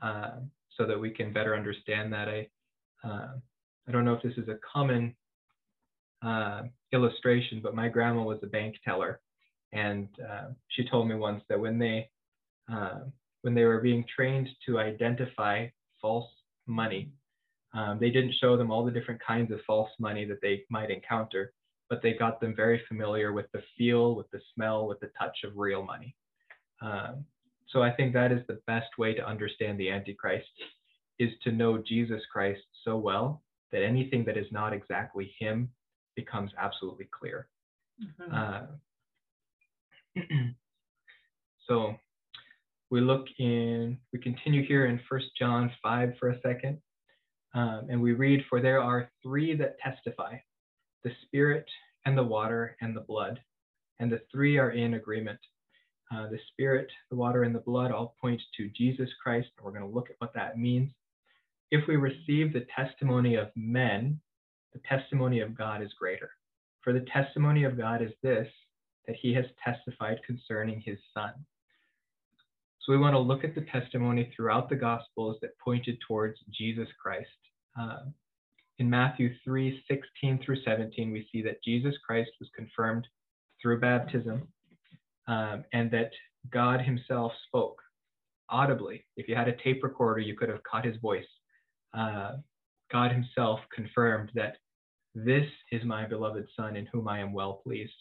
uh, 0.00 0.36
so 0.76 0.86
that 0.86 0.98
we 0.98 1.10
can 1.10 1.32
better 1.32 1.54
understand 1.54 2.12
that. 2.12 2.28
I, 2.28 2.48
uh, 3.06 3.32
I 3.86 3.92
don't 3.92 4.04
know 4.04 4.14
if 4.14 4.22
this 4.22 4.38
is 4.38 4.48
a 4.48 4.58
common 4.72 5.14
uh, 6.24 6.62
illustration, 6.92 7.60
but 7.62 7.74
my 7.74 7.88
grandma 7.88 8.22
was 8.22 8.38
a 8.42 8.46
bank 8.46 8.76
teller. 8.84 9.20
And 9.74 10.08
uh, 10.30 10.48
she 10.68 10.88
told 10.88 11.08
me 11.08 11.16
once 11.16 11.42
that 11.48 11.60
when 11.60 11.78
they, 11.78 12.08
uh, 12.72 13.00
when 13.42 13.54
they 13.54 13.64
were 13.64 13.80
being 13.80 14.04
trained 14.14 14.48
to 14.66 14.78
identify 14.78 15.66
false 16.00 16.30
money. 16.66 17.10
Um, 17.74 17.98
they 18.00 18.10
didn't 18.10 18.34
show 18.40 18.56
them 18.56 18.70
all 18.70 18.84
the 18.84 18.90
different 18.90 19.20
kinds 19.20 19.50
of 19.50 19.60
false 19.66 19.90
money 19.98 20.24
that 20.26 20.40
they 20.40 20.64
might 20.70 20.90
encounter, 20.90 21.52
but 21.90 22.02
they 22.02 22.12
got 22.12 22.40
them 22.40 22.54
very 22.54 22.80
familiar 22.88 23.32
with 23.32 23.46
the 23.52 23.62
feel, 23.76 24.14
with 24.14 24.30
the 24.30 24.40
smell, 24.54 24.86
with 24.86 25.00
the 25.00 25.10
touch 25.18 25.38
of 25.44 25.56
real 25.56 25.82
money. 25.82 26.14
Um, 26.80 27.24
so 27.68 27.82
I 27.82 27.90
think 27.90 28.12
that 28.12 28.30
is 28.32 28.40
the 28.46 28.60
best 28.66 28.96
way 28.98 29.14
to 29.14 29.26
understand 29.26 29.78
the 29.78 29.90
Antichrist 29.90 30.46
is 31.18 31.30
to 31.42 31.52
know 31.52 31.78
Jesus 31.78 32.22
Christ 32.32 32.62
so 32.84 32.96
well 32.96 33.42
that 33.72 33.82
anything 33.82 34.24
that 34.24 34.36
is 34.36 34.46
not 34.52 34.72
exactly 34.72 35.34
him 35.38 35.68
becomes 36.14 36.52
absolutely 36.58 37.08
clear. 37.10 37.48
Mm-hmm. 38.02 38.34
Uh, 38.34 38.66
so 41.68 41.94
we 42.90 43.00
look 43.00 43.26
in, 43.38 43.98
we 44.12 44.18
continue 44.18 44.66
here 44.66 44.86
in 44.86 45.00
First 45.08 45.26
John 45.38 45.70
5 45.82 46.14
for 46.20 46.30
a 46.30 46.40
second, 46.40 46.78
um, 47.54 47.86
and 47.90 48.00
we 48.00 48.12
read, 48.12 48.44
For 48.48 48.60
there 48.60 48.80
are 48.80 49.10
three 49.22 49.56
that 49.56 49.78
testify 49.78 50.36
the 51.02 51.12
Spirit 51.26 51.66
and 52.06 52.16
the 52.16 52.22
water 52.22 52.76
and 52.80 52.94
the 52.96 53.00
blood, 53.00 53.40
and 54.00 54.10
the 54.10 54.20
three 54.30 54.58
are 54.58 54.70
in 54.70 54.94
agreement. 54.94 55.38
Uh, 56.14 56.28
the 56.28 56.38
Spirit, 56.52 56.88
the 57.10 57.16
water, 57.16 57.42
and 57.42 57.54
the 57.54 57.60
blood 57.60 57.90
all 57.90 58.14
point 58.20 58.40
to 58.56 58.68
Jesus 58.76 59.08
Christ. 59.22 59.48
We're 59.62 59.70
going 59.70 59.82
to 59.82 59.94
look 59.94 60.10
at 60.10 60.16
what 60.18 60.34
that 60.34 60.58
means. 60.58 60.90
If 61.70 61.88
we 61.88 61.96
receive 61.96 62.52
the 62.52 62.66
testimony 62.76 63.36
of 63.36 63.48
men, 63.56 64.20
the 64.72 64.80
testimony 64.88 65.40
of 65.40 65.56
God 65.56 65.82
is 65.82 65.92
greater. 65.98 66.30
For 66.82 66.92
the 66.92 67.06
testimony 67.12 67.64
of 67.64 67.78
God 67.78 68.02
is 68.02 68.12
this, 68.22 68.46
that 69.06 69.16
he 69.20 69.34
has 69.34 69.44
testified 69.62 70.18
concerning 70.26 70.80
his 70.80 70.98
Son. 71.12 71.32
So 72.80 72.92
we 72.92 72.98
want 72.98 73.14
to 73.14 73.18
look 73.18 73.44
at 73.44 73.54
the 73.54 73.62
testimony 73.72 74.30
throughout 74.34 74.68
the 74.68 74.76
Gospels 74.76 75.38
that 75.40 75.58
pointed 75.58 75.98
towards 76.06 76.38
Jesus 76.50 76.88
Christ. 77.02 77.28
Uh, 77.80 78.10
in 78.78 78.90
Matthew 78.90 79.30
3 79.44 79.82
16 79.88 80.40
through 80.44 80.62
17, 80.64 81.10
we 81.10 81.26
see 81.32 81.42
that 81.42 81.62
Jesus 81.64 81.94
Christ 82.06 82.30
was 82.40 82.50
confirmed 82.54 83.06
through 83.62 83.80
baptism 83.80 84.48
um, 85.28 85.64
and 85.72 85.90
that 85.92 86.10
God 86.50 86.80
Himself 86.80 87.32
spoke 87.46 87.80
audibly. 88.50 89.04
If 89.16 89.28
you 89.28 89.34
had 89.34 89.48
a 89.48 89.56
tape 89.56 89.82
recorder, 89.82 90.20
you 90.20 90.36
could 90.36 90.50
have 90.50 90.62
caught 90.64 90.84
His 90.84 90.96
voice. 90.96 91.24
Uh, 91.96 92.32
God 92.92 93.12
Himself 93.12 93.60
confirmed 93.74 94.30
that 94.34 94.56
this 95.14 95.46
is 95.70 95.84
my 95.84 96.06
beloved 96.06 96.46
Son 96.56 96.76
in 96.76 96.86
whom 96.86 97.08
I 97.08 97.20
am 97.20 97.32
well 97.32 97.60
pleased. 97.64 97.94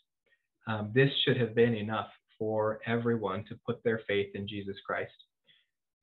Um, 0.68 0.92
this 0.94 1.10
should 1.24 1.38
have 1.38 1.56
been 1.56 1.76
enough 1.76 2.10
for 2.40 2.80
everyone 2.86 3.44
to 3.46 3.60
put 3.66 3.84
their 3.84 4.02
faith 4.08 4.32
in 4.36 4.48
Jesus 4.48 4.78
Christ. 4.86 5.12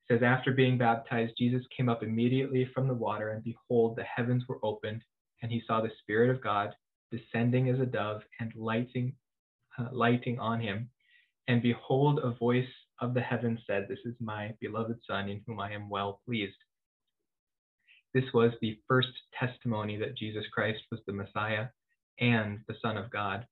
It 0.08 0.14
says, 0.14 0.22
After 0.22 0.52
being 0.52 0.78
baptized, 0.78 1.34
Jesus 1.38 1.62
came 1.76 1.88
up 1.88 2.02
immediately 2.02 2.68
from 2.74 2.88
the 2.88 2.94
water, 2.94 3.30
and 3.30 3.42
behold, 3.42 3.96
the 3.96 4.04
heavens 4.04 4.44
were 4.48 4.58
opened, 4.62 5.02
and 5.42 5.50
he 5.50 5.62
saw 5.66 5.80
the 5.80 5.90
Spirit 6.02 6.30
of 6.30 6.42
God 6.42 6.74
descending 7.10 7.68
as 7.68 7.80
a 7.80 7.86
dove 7.86 8.22
and 8.38 8.52
lighting, 8.54 9.14
uh, 9.78 9.88
lighting 9.92 10.38
on 10.38 10.60
him. 10.60 10.90
And 11.48 11.62
behold, 11.62 12.20
a 12.22 12.30
voice 12.30 12.68
of 13.00 13.14
the 13.14 13.20
heavens 13.20 13.60
said, 13.66 13.86
This 13.88 13.98
is 14.04 14.14
my 14.20 14.54
beloved 14.60 14.98
Son, 15.08 15.28
in 15.28 15.42
whom 15.46 15.60
I 15.60 15.72
am 15.72 15.88
well 15.88 16.20
pleased. 16.26 16.54
This 18.12 18.24
was 18.34 18.52
the 18.60 18.78
first 18.88 19.08
testimony 19.38 19.96
that 19.98 20.16
Jesus 20.16 20.44
Christ 20.52 20.80
was 20.90 21.00
the 21.06 21.12
Messiah 21.12 21.66
and 22.18 22.60
the 22.66 22.74
Son 22.82 22.96
of 22.96 23.10
God. 23.10 23.46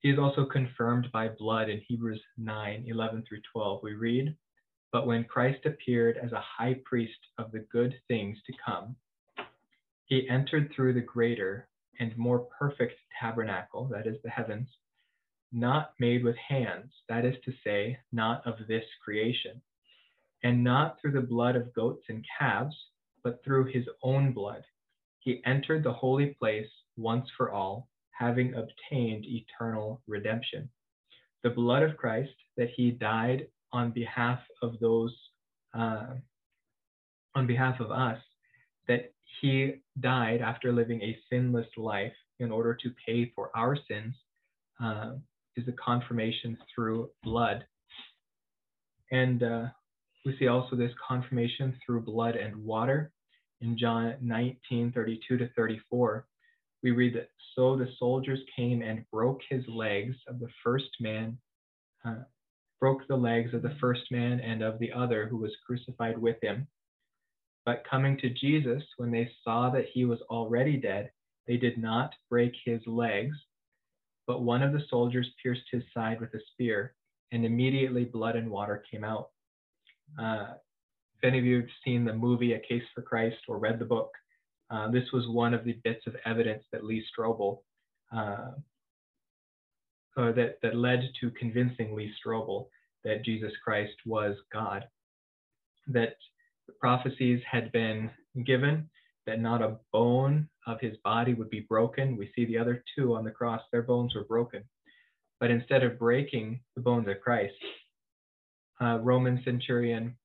He 0.00 0.10
is 0.10 0.18
also 0.18 0.46
confirmed 0.46 1.10
by 1.12 1.28
blood 1.28 1.68
in 1.68 1.80
Hebrews 1.80 2.22
9 2.36 2.84
11 2.86 3.24
through 3.28 3.40
12. 3.52 3.82
We 3.82 3.94
read, 3.94 4.36
But 4.92 5.08
when 5.08 5.24
Christ 5.24 5.66
appeared 5.66 6.16
as 6.18 6.30
a 6.30 6.40
high 6.40 6.80
priest 6.84 7.18
of 7.36 7.50
the 7.50 7.66
good 7.72 7.94
things 8.06 8.38
to 8.46 8.52
come, 8.64 8.94
he 10.04 10.28
entered 10.28 10.72
through 10.72 10.92
the 10.92 11.00
greater 11.00 11.68
and 11.98 12.16
more 12.16 12.46
perfect 12.58 12.94
tabernacle, 13.20 13.86
that 13.88 14.06
is 14.06 14.22
the 14.22 14.30
heavens, 14.30 14.68
not 15.50 15.94
made 15.98 16.22
with 16.22 16.36
hands, 16.36 16.92
that 17.08 17.24
is 17.24 17.34
to 17.44 17.52
say, 17.64 17.98
not 18.12 18.46
of 18.46 18.68
this 18.68 18.84
creation, 19.04 19.60
and 20.44 20.62
not 20.62 21.00
through 21.00 21.12
the 21.12 21.20
blood 21.20 21.56
of 21.56 21.74
goats 21.74 22.04
and 22.08 22.24
calves, 22.38 22.76
but 23.24 23.42
through 23.42 23.64
his 23.64 23.88
own 24.04 24.32
blood. 24.32 24.62
He 25.18 25.44
entered 25.44 25.82
the 25.82 25.92
holy 25.92 26.36
place 26.38 26.70
once 26.96 27.28
for 27.36 27.50
all 27.50 27.88
having 28.18 28.54
obtained 28.54 29.24
eternal 29.24 30.02
redemption. 30.06 30.68
The 31.44 31.50
blood 31.50 31.82
of 31.82 31.96
Christ, 31.96 32.32
that 32.56 32.70
he 32.74 32.90
died 32.90 33.46
on 33.72 33.92
behalf 33.92 34.40
of 34.62 34.78
those, 34.80 35.14
uh, 35.74 36.14
on 37.34 37.46
behalf 37.46 37.78
of 37.80 37.90
us, 37.92 38.18
that 38.88 39.12
he 39.40 39.74
died 40.00 40.40
after 40.40 40.72
living 40.72 41.00
a 41.02 41.16
sinless 41.30 41.68
life 41.76 42.14
in 42.40 42.50
order 42.50 42.74
to 42.74 42.90
pay 43.06 43.30
for 43.34 43.50
our 43.54 43.76
sins, 43.88 44.14
uh, 44.82 45.12
is 45.56 45.68
a 45.68 45.72
confirmation 45.72 46.56
through 46.74 47.10
blood. 47.22 47.64
And 49.12 49.42
uh, 49.42 49.66
we 50.24 50.36
see 50.38 50.48
also 50.48 50.76
this 50.76 50.92
confirmation 51.06 51.78
through 51.84 52.02
blood 52.02 52.36
and 52.36 52.64
water 52.64 53.12
in 53.60 53.78
John 53.78 54.14
19 54.20 54.92
32 54.92 55.38
to 55.38 55.48
34 55.56 56.26
we 56.82 56.90
read 56.92 57.14
that 57.14 57.30
so 57.54 57.76
the 57.76 57.88
soldiers 57.98 58.40
came 58.54 58.82
and 58.82 59.04
broke 59.10 59.40
his 59.48 59.64
legs 59.68 60.16
of 60.28 60.38
the 60.38 60.48
first 60.62 60.90
man, 61.00 61.36
uh, 62.04 62.22
broke 62.80 63.06
the 63.08 63.16
legs 63.16 63.52
of 63.52 63.62
the 63.62 63.76
first 63.80 64.02
man 64.10 64.40
and 64.40 64.62
of 64.62 64.78
the 64.78 64.92
other 64.92 65.26
who 65.26 65.36
was 65.36 65.52
crucified 65.66 66.16
with 66.16 66.36
him. 66.42 66.68
But 67.66 67.84
coming 67.90 68.16
to 68.18 68.30
Jesus, 68.30 68.82
when 68.96 69.10
they 69.10 69.30
saw 69.42 69.70
that 69.70 69.86
he 69.92 70.04
was 70.04 70.20
already 70.30 70.76
dead, 70.76 71.10
they 71.46 71.56
did 71.56 71.78
not 71.78 72.14
break 72.30 72.52
his 72.64 72.80
legs, 72.86 73.36
but 74.26 74.42
one 74.42 74.62
of 74.62 74.72
the 74.72 74.84
soldiers 74.88 75.28
pierced 75.42 75.64
his 75.72 75.82
side 75.92 76.20
with 76.20 76.32
a 76.34 76.40
spear, 76.52 76.94
and 77.32 77.44
immediately 77.44 78.04
blood 78.04 78.36
and 78.36 78.50
water 78.50 78.84
came 78.90 79.04
out. 79.04 79.30
Uh, 80.18 80.54
if 81.16 81.24
any 81.24 81.38
of 81.38 81.44
you 81.44 81.56
have 81.56 81.70
seen 81.84 82.04
the 82.04 82.14
movie 82.14 82.52
A 82.52 82.60
Case 82.60 82.84
for 82.94 83.02
Christ 83.02 83.36
or 83.48 83.58
read 83.58 83.78
the 83.78 83.84
book, 83.84 84.12
uh, 84.70 84.90
this 84.90 85.10
was 85.12 85.26
one 85.28 85.54
of 85.54 85.64
the 85.64 85.78
bits 85.84 86.06
of 86.06 86.16
evidence 86.26 86.64
that 86.72 86.84
Lee 86.84 87.04
Strobel, 87.12 87.60
uh, 88.14 88.50
that, 90.16 90.58
that 90.62 90.74
led 90.74 91.08
to 91.20 91.30
convincing 91.30 91.94
Lee 91.94 92.12
Strobel 92.24 92.66
that 93.04 93.24
Jesus 93.24 93.52
Christ 93.62 93.94
was 94.04 94.34
God, 94.52 94.84
that 95.86 96.16
the 96.66 96.72
prophecies 96.80 97.40
had 97.50 97.70
been 97.72 98.10
given, 98.44 98.88
that 99.26 99.40
not 99.40 99.62
a 99.62 99.76
bone 99.92 100.48
of 100.66 100.80
his 100.80 100.96
body 101.04 101.34
would 101.34 101.50
be 101.50 101.60
broken. 101.60 102.16
We 102.16 102.30
see 102.34 102.44
the 102.44 102.58
other 102.58 102.82
two 102.96 103.14
on 103.14 103.24
the 103.24 103.30
cross, 103.30 103.62
their 103.70 103.82
bones 103.82 104.14
were 104.14 104.24
broken. 104.24 104.64
But 105.40 105.50
instead 105.50 105.84
of 105.84 105.98
breaking 105.98 106.60
the 106.74 106.82
bones 106.82 107.08
of 107.08 107.20
Christ, 107.20 107.54
uh, 108.80 108.98
Roman 108.98 109.40
centurion 109.44 110.16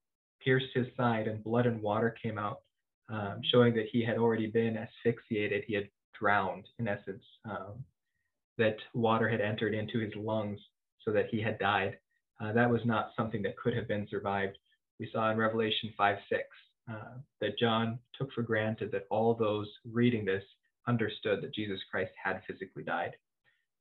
pierced 0.43 0.73
his 0.73 0.87
side 0.97 1.27
and 1.27 1.43
blood 1.43 1.65
and 1.65 1.81
water 1.81 2.15
came 2.21 2.37
out 2.37 2.61
um, 3.09 3.41
showing 3.51 3.73
that 3.75 3.87
he 3.91 4.03
had 4.03 4.17
already 4.17 4.47
been 4.47 4.77
asphyxiated, 4.77 5.63
he 5.67 5.75
had 5.75 5.89
drowned 6.17 6.67
in 6.79 6.87
essence, 6.87 7.23
um, 7.45 7.83
that 8.57 8.77
water 8.93 9.27
had 9.27 9.41
entered 9.41 9.73
into 9.73 9.99
his 9.99 10.13
lungs 10.15 10.59
so 11.03 11.11
that 11.11 11.27
he 11.29 11.41
had 11.41 11.59
died. 11.59 11.97
Uh, 12.39 12.53
that 12.53 12.69
was 12.69 12.81
not 12.85 13.11
something 13.15 13.41
that 13.41 13.57
could 13.57 13.75
have 13.75 13.87
been 13.87 14.07
survived. 14.09 14.57
We 14.99 15.09
saw 15.11 15.31
in 15.31 15.37
Revelation 15.37 15.93
5 15.97 16.17
6 16.29 16.41
uh, 16.91 17.17
that 17.41 17.57
John 17.57 17.99
took 18.17 18.31
for 18.33 18.41
granted 18.41 18.91
that 18.91 19.07
all 19.09 19.33
those 19.33 19.67
reading 19.91 20.25
this 20.25 20.43
understood 20.87 21.41
that 21.41 21.53
Jesus 21.53 21.79
Christ 21.89 22.11
had 22.21 22.41
physically 22.47 22.83
died. 22.83 23.15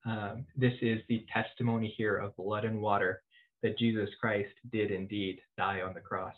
Um, 0.05 0.47
this 0.57 0.75
is 0.81 1.00
the 1.09 1.25
testimony 1.33 1.95
here 1.97 2.17
of 2.17 2.37
blood 2.37 2.64
and 2.64 2.81
water 2.81 3.23
that 3.62 3.79
Jesus 3.79 4.09
Christ 4.21 4.52
did 4.73 4.91
indeed 4.91 5.41
die 5.57 5.83
on 5.83 5.95
the 5.95 6.00
cross, 6.00 6.35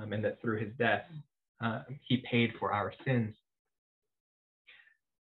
um, 0.00 0.12
and 0.12 0.22
that 0.24 0.40
through 0.40 0.58
his 0.60 0.72
death, 0.78 1.04
uh, 1.60 1.82
he 2.06 2.22
paid 2.30 2.52
for 2.58 2.72
our 2.72 2.92
sins. 3.04 3.34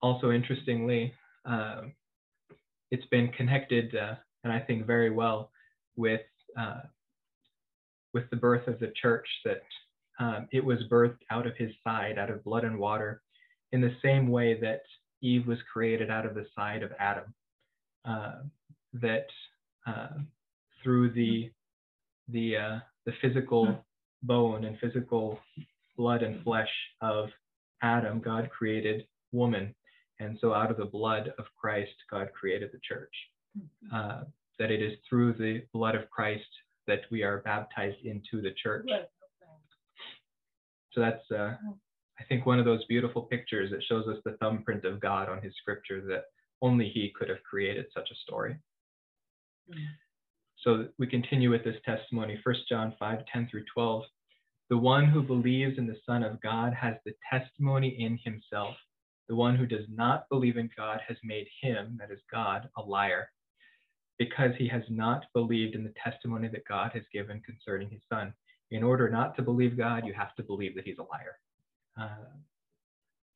Also, 0.03 0.33
interestingly, 0.33 1.15
um, 1.47 1.93
it's 2.91 3.07
been 3.07 3.29
connected, 3.29 3.95
uh, 3.97 4.15
and 4.43 4.53
I 4.53 4.61
think 4.61 4.87
very 4.87 5.11
well, 5.11 5.51
with 5.97 6.21
uh, 6.59 6.81
with 8.13 8.29
the 8.31 8.37
birth 8.37 8.69
of 8.69 8.79
the 8.81 8.93
church. 9.01 9.27
That 9.45 9.63
um, 10.19 10.49
it 10.53 10.65
was 10.65 10.79
birthed 10.91 11.23
out 11.31 11.47
of 11.47 11.57
his 11.57 11.71
side, 11.83 12.19
out 12.19 12.31
of 12.31 12.45
blood 12.45 12.65
and 12.65 12.79
water, 12.79 13.23
in 13.73 13.81
the 13.81 13.95
same 14.03 14.29
way 14.29 14.59
that 14.61 14.83
Eve 15.23 15.47
was 15.47 15.59
created 15.73 16.11
out 16.11 16.27
of 16.27 16.35
the 16.35 16.47
side 16.55 16.83
of 16.83 16.93
Adam. 16.99 17.35
Uh, 18.05 18.43
that 18.93 19.27
uh, 19.87 20.09
through 20.83 21.11
the 21.13 21.51
the 22.29 22.57
uh, 22.57 22.79
the 23.07 23.13
physical 23.23 23.85
bone 24.23 24.65
and 24.65 24.79
physical 24.79 25.39
blood 25.97 26.23
and 26.23 26.43
flesh 26.43 26.71
of 27.01 27.29
Adam, 27.83 28.21
God 28.21 28.51
created 28.51 29.07
woman. 29.33 29.75
And 30.21 30.39
so 30.41 30.55
out 30.55 30.71
of 30.71 30.77
the 30.77 30.85
blood 30.85 31.33
of 31.39 31.45
Christ, 31.57 31.95
God 32.11 32.29
created 32.33 32.71
the 32.73 32.81
church. 32.87 33.13
Mm-hmm. 33.59 33.95
Uh, 33.95 34.25
that 34.59 34.71
it 34.71 34.83
is 34.83 34.93
through 35.09 35.33
the 35.35 35.63
blood 35.73 35.95
of 35.95 36.09
Christ 36.11 36.43
that 36.87 37.01
we 37.11 37.23
are 37.23 37.39
baptized 37.39 38.05
into 38.05 38.41
the 38.41 38.55
church. 38.63 38.87
So 40.93 41.01
that's, 41.01 41.31
uh, 41.33 41.55
I 42.19 42.25
think, 42.29 42.47
one 42.47 42.59
of 42.59 42.65
those 42.65 42.85
beautiful 42.85 43.23
pictures 43.23 43.71
that 43.71 43.83
shows 43.89 44.07
us 44.07 44.19
the 44.25 44.37
thumbprint 44.41 44.85
of 44.85 45.01
God 45.01 45.29
on 45.29 45.43
his 45.43 45.53
scripture 45.61 46.01
that 46.03 46.27
only 46.63 46.89
he 46.89 47.13
could 47.17 47.29
have 47.29 47.43
created 47.43 47.87
such 47.93 48.09
a 48.11 48.15
story. 48.25 48.57
Mm. 49.69 49.87
So 50.63 50.89
we 50.99 51.07
continue 51.07 51.51
with 51.51 51.65
this 51.65 51.77
testimony, 51.85 52.39
1 52.43 52.55
John 52.69 52.95
5 52.99 53.19
10 53.33 53.49
through 53.51 53.65
12. 53.75 54.05
The 54.71 54.79
one 54.79 55.07
who 55.07 55.23
believes 55.23 55.79
in 55.79 55.87
the 55.87 56.01
Son 56.07 56.23
of 56.23 56.41
God 56.41 56.73
has 56.75 56.95
the 57.05 57.15
testimony 57.31 57.97
in 58.01 58.19
himself. 58.25 58.75
The 59.29 59.37
one 59.37 59.57
who 59.57 59.67
does 59.67 59.87
not 59.89 60.29
believe 60.31 60.57
in 60.57 60.71
God 60.77 61.01
has 61.07 61.17
made 61.23 61.47
him, 61.61 61.97
that 62.01 62.11
is 62.11 62.21
God, 62.31 62.69
a 62.77 62.83
liar, 62.83 63.29
because 64.19 64.53
he 64.57 64.69
has 64.69 64.83
not 64.89 65.25
believed 65.35 65.75
in 65.75 65.85
the 65.85 65.95
testimony 66.03 66.49
that 66.49 66.67
God 66.67 66.93
has 66.95 67.03
given 67.13 67.41
concerning 67.41 67.91
his 67.91 68.03
Son. 68.11 68.33
In 68.71 68.83
order 68.83 69.09
not 69.09 69.37
to 69.37 69.43
believe 69.43 69.77
God, 69.77 70.07
you 70.07 70.15
have 70.15 70.35
to 70.37 70.43
believe 70.43 70.75
that 70.75 70.85
he's 70.85 70.99
a 70.99 71.03
liar. 71.03 71.39
Uh, 72.01 72.25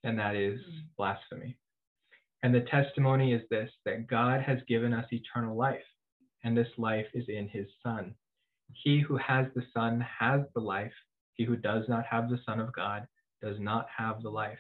and 0.05 0.19
that 0.19 0.35
is 0.35 0.61
blasphemy. 0.97 1.57
And 2.43 2.55
the 2.55 2.63
testimony 2.63 3.33
is 3.33 3.43
this 3.51 3.71
that 3.85 4.07
God 4.07 4.43
has 4.43 4.59
given 4.69 4.93
us 4.93 5.07
eternal 5.13 5.57
life, 5.57 5.85
and 6.45 6.57
this 6.57 6.69
life 6.79 7.07
is 7.15 7.25
in 7.29 7.49
his 7.49 7.67
Son. 7.83 8.15
He 8.73 9.01
who 9.01 9.17
has 9.17 9.47
the 9.55 9.65
Son 9.75 10.05
has 10.21 10.43
the 10.55 10.61
life. 10.61 10.93
He 11.39 11.45
who 11.45 11.57
does 11.57 11.85
not 11.89 12.05
have 12.05 12.29
the 12.29 12.41
Son 12.45 12.61
of 12.61 12.73
God 12.75 13.07
does 13.41 13.57
not 13.59 13.87
have 13.97 14.23
the 14.23 14.29
life. 14.29 14.59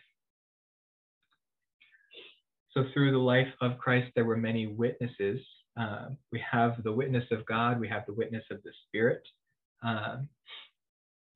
So, 2.70 2.84
through 2.94 3.10
the 3.10 3.18
life 3.18 3.48
of 3.60 3.78
Christ, 3.78 4.12
there 4.14 4.24
were 4.24 4.36
many 4.36 4.68
witnesses. 4.68 5.40
Uh, 5.78 6.10
we 6.32 6.40
have 6.50 6.82
the 6.84 6.92
witness 6.92 7.24
of 7.32 7.44
God, 7.46 7.80
we 7.80 7.88
have 7.88 8.06
the 8.06 8.14
witness 8.14 8.44
of 8.50 8.62
the 8.62 8.70
Spirit. 8.86 9.22
Uh, 9.84 10.18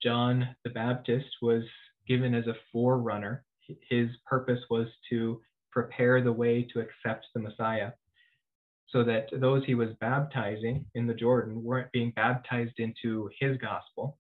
John 0.03 0.55
the 0.65 0.71
Baptist 0.71 1.29
was 1.43 1.65
given 2.07 2.35
as 2.35 2.47
a 2.47 2.57
forerunner. 2.73 3.45
His 3.89 4.09
purpose 4.27 4.61
was 4.71 4.87
to 5.11 5.41
prepare 5.71 6.23
the 6.23 6.33
way 6.33 6.63
to 6.73 6.81
accept 6.81 7.27
the 7.35 7.41
Messiah 7.41 7.93
so 8.89 9.03
that 9.05 9.29
those 9.41 9.65
he 9.65 9.75
was 9.75 9.89
baptizing 10.01 10.85
in 10.95 11.07
the 11.07 11.15
Jordan 11.15 11.65
weren't 11.65 11.91
being 11.93 12.13
baptized 12.15 12.79
into 12.79 13.31
his 13.41 13.57
gospel, 13.57 14.19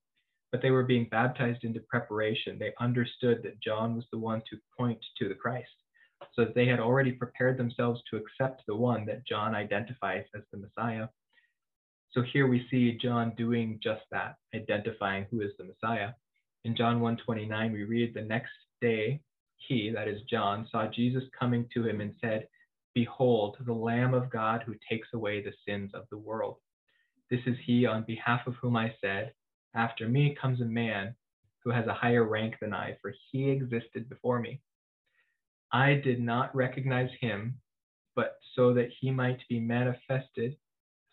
but 0.53 0.63
they 0.63 0.71
were 0.71 0.85
being 0.85 1.09
baptized 1.11 1.65
into 1.65 1.81
preparation. 1.81 2.59
They 2.59 2.75
understood 2.79 3.43
that 3.43 3.61
John 3.61 3.97
was 3.97 4.05
the 4.13 4.19
one 4.19 4.43
to 4.51 4.59
point 4.79 5.01
to 5.19 5.29
the 5.29 5.35
Christ, 5.35 5.71
so 6.35 6.45
that 6.45 6.55
they 6.55 6.67
had 6.67 6.79
already 6.79 7.11
prepared 7.11 7.59
themselves 7.59 8.01
to 8.11 8.19
accept 8.19 8.63
the 8.67 8.77
one 8.77 9.07
that 9.07 9.27
John 9.27 9.55
identifies 9.55 10.27
as 10.37 10.43
the 10.53 10.59
Messiah. 10.59 11.09
So 12.13 12.23
here 12.23 12.47
we 12.47 12.67
see 12.71 12.99
John 13.01 13.33
doing 13.37 13.81
just 13.83 14.03
that, 14.11 14.37
identifying 14.55 15.27
who 15.31 15.41
is 15.41 15.53
the 15.59 15.65
Messiah. 15.65 16.11
In 16.65 16.77
John 16.77 17.01
1:29 17.01 17.73
we 17.73 17.85
read 17.85 18.13
the 18.15 18.23
next 18.23 18.53
day 18.81 19.23
he, 19.57 19.91
that 19.91 20.09
is 20.09 20.23
John, 20.23 20.69
saw 20.71 20.87
Jesus 20.89 21.25
coming 21.39 21.69
to 21.73 21.87
him 21.87 22.01
and 22.01 22.15
said, 22.21 22.49
Behold, 22.95 23.57
the 23.61 23.73
Lamb 23.73 24.13
of 24.13 24.31
God 24.31 24.63
who 24.67 24.75
takes 24.89 25.09
away 25.15 25.41
the 25.41 25.53
sins 25.67 25.93
of 25.95 26.05
the 26.11 26.19
world. 26.19 26.57
This 27.31 27.41
is 27.47 27.57
he 27.65 27.87
on 27.87 28.05
behalf 28.05 28.47
of 28.47 28.55
whom 28.57 28.77
I 28.77 28.95
said, 29.01 29.33
After 29.75 30.09
me 30.09 30.37
comes 30.41 30.61
a 30.61 30.65
man 30.65 31.15
who 31.65 31.71
has 31.71 31.87
a 31.87 31.95
higher 31.95 32.25
rank 32.25 32.57
than 32.61 32.75
I, 32.75 32.97
for 33.01 33.15
he 33.31 33.49
existed 33.49 34.09
before 34.09 34.39
me. 34.41 34.61
I 35.73 35.95
did 35.95 36.21
not 36.21 36.55
recognize 36.55 37.11
him, 37.21 37.59
but 38.15 38.37
so 38.55 38.75
that 38.75 38.91
he 39.01 39.11
might 39.11 39.41
be 39.49 39.59
manifested 39.59 40.57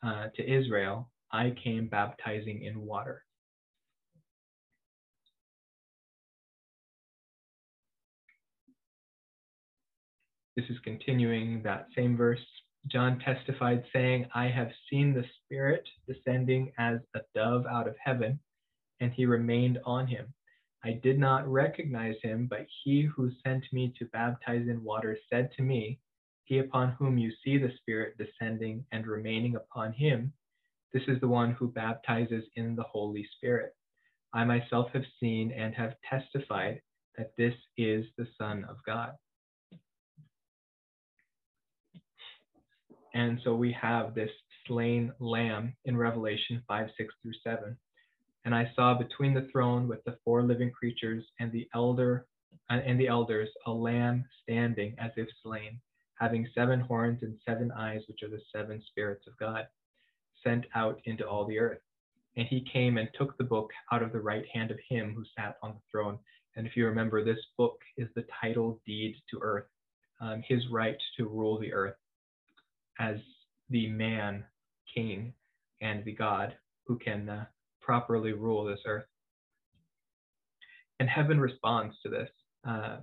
uh, 0.03 0.27
to 0.35 0.43
Israel, 0.43 1.09
I 1.31 1.55
came 1.63 1.87
baptizing 1.87 2.63
in 2.63 2.85
water. 2.85 3.23
This 10.55 10.69
is 10.69 10.77
continuing 10.83 11.61
that 11.63 11.87
same 11.95 12.17
verse. 12.17 12.45
John 12.87 13.19
testified, 13.19 13.83
saying, 13.93 14.25
I 14.33 14.47
have 14.47 14.71
seen 14.89 15.13
the 15.13 15.23
Spirit 15.45 15.87
descending 16.07 16.71
as 16.77 16.99
a 17.15 17.19
dove 17.33 17.65
out 17.65 17.87
of 17.87 17.95
heaven, 18.03 18.39
and 18.99 19.11
he 19.11 19.25
remained 19.25 19.79
on 19.85 20.07
him. 20.07 20.33
I 20.83 20.93
did 21.03 21.19
not 21.19 21.47
recognize 21.47 22.15
him, 22.23 22.47
but 22.47 22.65
he 22.83 23.03
who 23.03 23.31
sent 23.45 23.65
me 23.73 23.93
to 23.99 24.05
baptize 24.05 24.67
in 24.67 24.83
water 24.83 25.17
said 25.29 25.51
to 25.57 25.61
me, 25.61 25.99
He 26.45 26.59
upon 26.59 26.91
whom 26.91 27.17
you 27.17 27.31
see 27.43 27.57
the 27.57 27.73
Spirit 27.77 28.17
descending 28.17 28.85
and 28.91 29.05
remaining 29.05 29.55
upon 29.55 29.93
him, 29.93 30.33
this 30.93 31.03
is 31.07 31.19
the 31.19 31.27
one 31.27 31.51
who 31.51 31.67
baptizes 31.67 32.45
in 32.55 32.75
the 32.75 32.83
Holy 32.83 33.27
Spirit. 33.35 33.75
I 34.33 34.43
myself 34.43 34.89
have 34.93 35.05
seen 35.19 35.51
and 35.51 35.75
have 35.75 35.95
testified 36.09 36.81
that 37.17 37.31
this 37.37 37.53
is 37.77 38.05
the 38.17 38.27
Son 38.37 38.65
of 38.69 38.77
God. 38.85 39.11
And 43.13 43.39
so 43.43 43.55
we 43.55 43.71
have 43.73 44.13
this 44.13 44.29
slain 44.67 45.11
lamb 45.19 45.75
in 45.85 45.97
Revelation 45.97 46.63
5, 46.67 46.89
6 46.97 47.13
through 47.21 47.33
7. 47.43 47.77
And 48.45 48.55
I 48.55 48.71
saw 48.75 48.93
between 48.93 49.33
the 49.33 49.47
throne 49.51 49.87
with 49.87 50.03
the 50.05 50.17
four 50.23 50.43
living 50.43 50.71
creatures 50.71 51.25
and 51.39 51.51
the 51.51 51.67
elder 51.73 52.25
uh, 52.69 52.79
and 52.85 52.99
the 52.99 53.07
elders 53.07 53.49
a 53.65 53.71
lamb 53.71 54.25
standing 54.43 54.95
as 54.99 55.11
if 55.17 55.27
slain, 55.43 55.79
having 56.19 56.47
seven 56.55 56.79
horns 56.79 57.19
and 57.21 57.37
seven 57.45 57.71
eyes, 57.71 58.01
which 58.07 58.23
are 58.23 58.29
the 58.29 58.41
seven 58.53 58.81
spirits 58.87 59.27
of 59.27 59.37
God, 59.37 59.67
sent 60.43 60.65
out 60.75 61.01
into 61.05 61.27
all 61.27 61.45
the 61.45 61.59
earth. 61.59 61.79
And 62.37 62.47
he 62.47 62.65
came 62.71 62.97
and 62.97 63.09
took 63.17 63.37
the 63.37 63.43
book 63.43 63.71
out 63.91 64.03
of 64.03 64.13
the 64.13 64.21
right 64.21 64.45
hand 64.53 64.71
of 64.71 64.79
him 64.87 65.13
who 65.13 65.23
sat 65.37 65.57
on 65.61 65.71
the 65.71 65.81
throne. 65.91 66.19
And 66.55 66.65
if 66.65 66.77
you 66.77 66.85
remember, 66.85 67.23
this 67.23 67.39
book 67.57 67.79
is 67.97 68.07
the 68.15 68.25
title 68.41 68.79
deed 68.85 69.15
to 69.31 69.39
earth, 69.41 69.67
um, 70.21 70.43
his 70.47 70.61
right 70.71 70.97
to 71.17 71.27
rule 71.27 71.59
the 71.59 71.73
earth 71.73 71.95
as 72.99 73.17
the 73.69 73.87
man 73.89 74.43
king 74.93 75.33
and 75.81 76.03
the 76.05 76.13
God 76.13 76.55
who 76.85 76.97
can 76.97 77.29
uh, 77.29 77.45
properly 77.89 78.33
rule 78.33 78.63
this 78.63 78.81
earth. 78.85 79.07
And 80.99 81.09
heaven 81.09 81.39
responds 81.39 81.95
to 82.03 82.09
this. 82.09 82.29
Uh, 82.67 82.97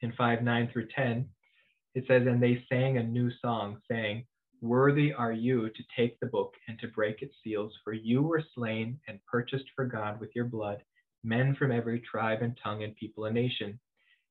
in 0.00 0.12
5 0.18 0.42
9 0.42 0.70
through 0.72 0.88
10, 0.96 1.28
it 1.94 2.04
says, 2.08 2.26
And 2.26 2.42
they 2.42 2.64
sang 2.68 2.98
a 2.98 3.04
new 3.04 3.30
song, 3.40 3.78
saying, 3.88 4.26
Worthy 4.60 5.12
are 5.12 5.30
you 5.30 5.68
to 5.68 5.82
take 5.96 6.18
the 6.18 6.26
book 6.26 6.54
and 6.66 6.76
to 6.80 6.88
break 6.88 7.22
its 7.22 7.36
seals, 7.44 7.72
for 7.84 7.92
you 7.92 8.20
were 8.20 8.42
slain 8.56 8.98
and 9.06 9.24
purchased 9.30 9.66
for 9.76 9.84
God 9.84 10.18
with 10.18 10.30
your 10.34 10.46
blood 10.46 10.82
men 11.22 11.54
from 11.54 11.70
every 11.70 12.00
tribe 12.00 12.42
and 12.42 12.58
tongue 12.64 12.82
and 12.82 12.96
people 12.96 13.26
and 13.26 13.34
nation. 13.36 13.78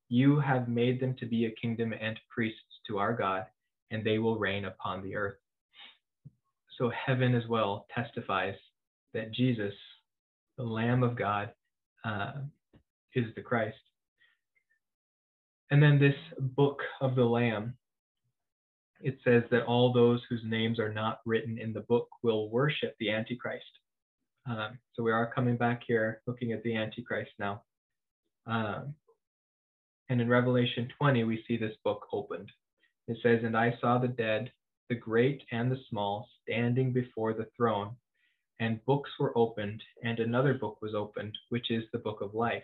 You 0.10 0.42
have 0.42 0.68
made 0.68 1.00
them 1.00 1.16
to 1.20 1.26
be 1.26 1.46
a 1.46 1.52
kingdom 1.52 1.94
and 1.94 2.20
priests 2.30 2.82
to 2.88 2.98
our 2.98 3.14
God 3.14 3.46
and 3.92 4.04
they 4.04 4.18
will 4.18 4.38
reign 4.38 4.66
upon 4.66 5.04
the 5.04 5.16
earth. 5.16 5.38
So 6.78 6.92
heaven 7.06 7.34
as 7.34 7.48
well 7.48 7.86
testifies 7.96 8.56
that 9.14 9.32
Jesus, 9.32 9.74
the 10.58 10.64
Lamb 10.64 11.04
of 11.04 11.16
God, 11.16 11.52
uh, 12.06 12.34
is 13.16 13.26
the 13.36 13.42
Christ. 13.42 13.78
And 15.72 15.82
then 15.82 16.00
this 16.00 16.16
book 16.40 16.80
of 17.02 17.16
the 17.16 17.24
Lamb, 17.24 17.76
it 19.02 19.18
says 19.24 19.44
that 19.52 19.66
all 19.66 19.94
those 19.94 20.22
whose 20.30 20.42
names 20.44 20.80
are 20.80 20.94
not 20.94 21.20
written 21.26 21.58
in 21.58 21.74
the 21.74 21.82
book 21.82 22.08
will 22.24 22.50
worship 22.50 22.96
the 23.00 23.12
Antichrist. 23.12 23.66
Um, 24.50 24.80
so 24.94 25.04
we 25.04 25.12
are 25.12 25.32
coming 25.32 25.58
back 25.58 25.84
here 25.86 26.22
looking 26.26 26.54
at 26.54 26.64
the 26.64 26.76
Antichrist 26.76 27.32
now. 27.40 27.62
Um, 28.48 28.96
and 30.10 30.20
in 30.20 30.28
Revelation 30.28 30.90
20, 30.98 31.24
we 31.24 31.44
see 31.48 31.56
this 31.56 31.76
book 31.84 32.08
opened. 32.12 32.52
It 33.08 33.18
says, 33.22 33.42
And 33.44 33.56
I 33.56 33.78
saw 33.80 34.00
the 34.00 34.08
dead, 34.08 34.52
the 34.90 34.96
great 34.96 35.44
and 35.52 35.72
the 35.72 35.80
small, 35.90 36.28
standing 36.42 36.92
before 36.92 37.34
the 37.34 37.48
throne, 37.56 37.92
and 38.60 38.84
books 38.86 39.10
were 39.20 39.38
opened, 39.38 39.82
and 40.04 40.20
another 40.20 40.54
book 40.54 40.82
was 40.82 40.94
opened, 40.94 41.38
which 41.50 41.72
is 41.72 41.84
the 41.92 42.00
book 42.00 42.22
of 42.22 42.34
life. 42.34 42.64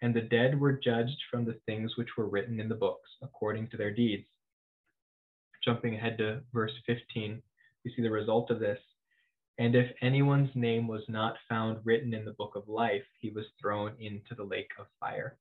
And 0.00 0.14
the 0.14 0.22
dead 0.22 0.58
were 0.58 0.72
judged 0.72 1.18
from 1.30 1.44
the 1.44 1.58
things 1.64 1.96
which 1.96 2.16
were 2.16 2.28
written 2.28 2.58
in 2.58 2.68
the 2.68 2.74
books, 2.74 3.08
according 3.22 3.68
to 3.68 3.76
their 3.76 3.92
deeds. 3.92 4.26
Jumping 5.64 5.94
ahead 5.94 6.18
to 6.18 6.40
verse 6.52 6.72
15, 6.86 7.40
we 7.84 7.94
see 7.94 8.02
the 8.02 8.10
result 8.10 8.50
of 8.50 8.58
this. 8.58 8.80
And 9.58 9.76
if 9.76 9.90
anyone's 10.00 10.50
name 10.56 10.88
was 10.88 11.02
not 11.08 11.36
found 11.48 11.78
written 11.84 12.14
in 12.14 12.24
the 12.24 12.32
book 12.32 12.56
of 12.56 12.68
life, 12.68 13.04
he 13.20 13.30
was 13.30 13.44
thrown 13.60 13.92
into 14.00 14.34
the 14.34 14.42
lake 14.42 14.70
of 14.78 14.86
fire. 14.98 15.36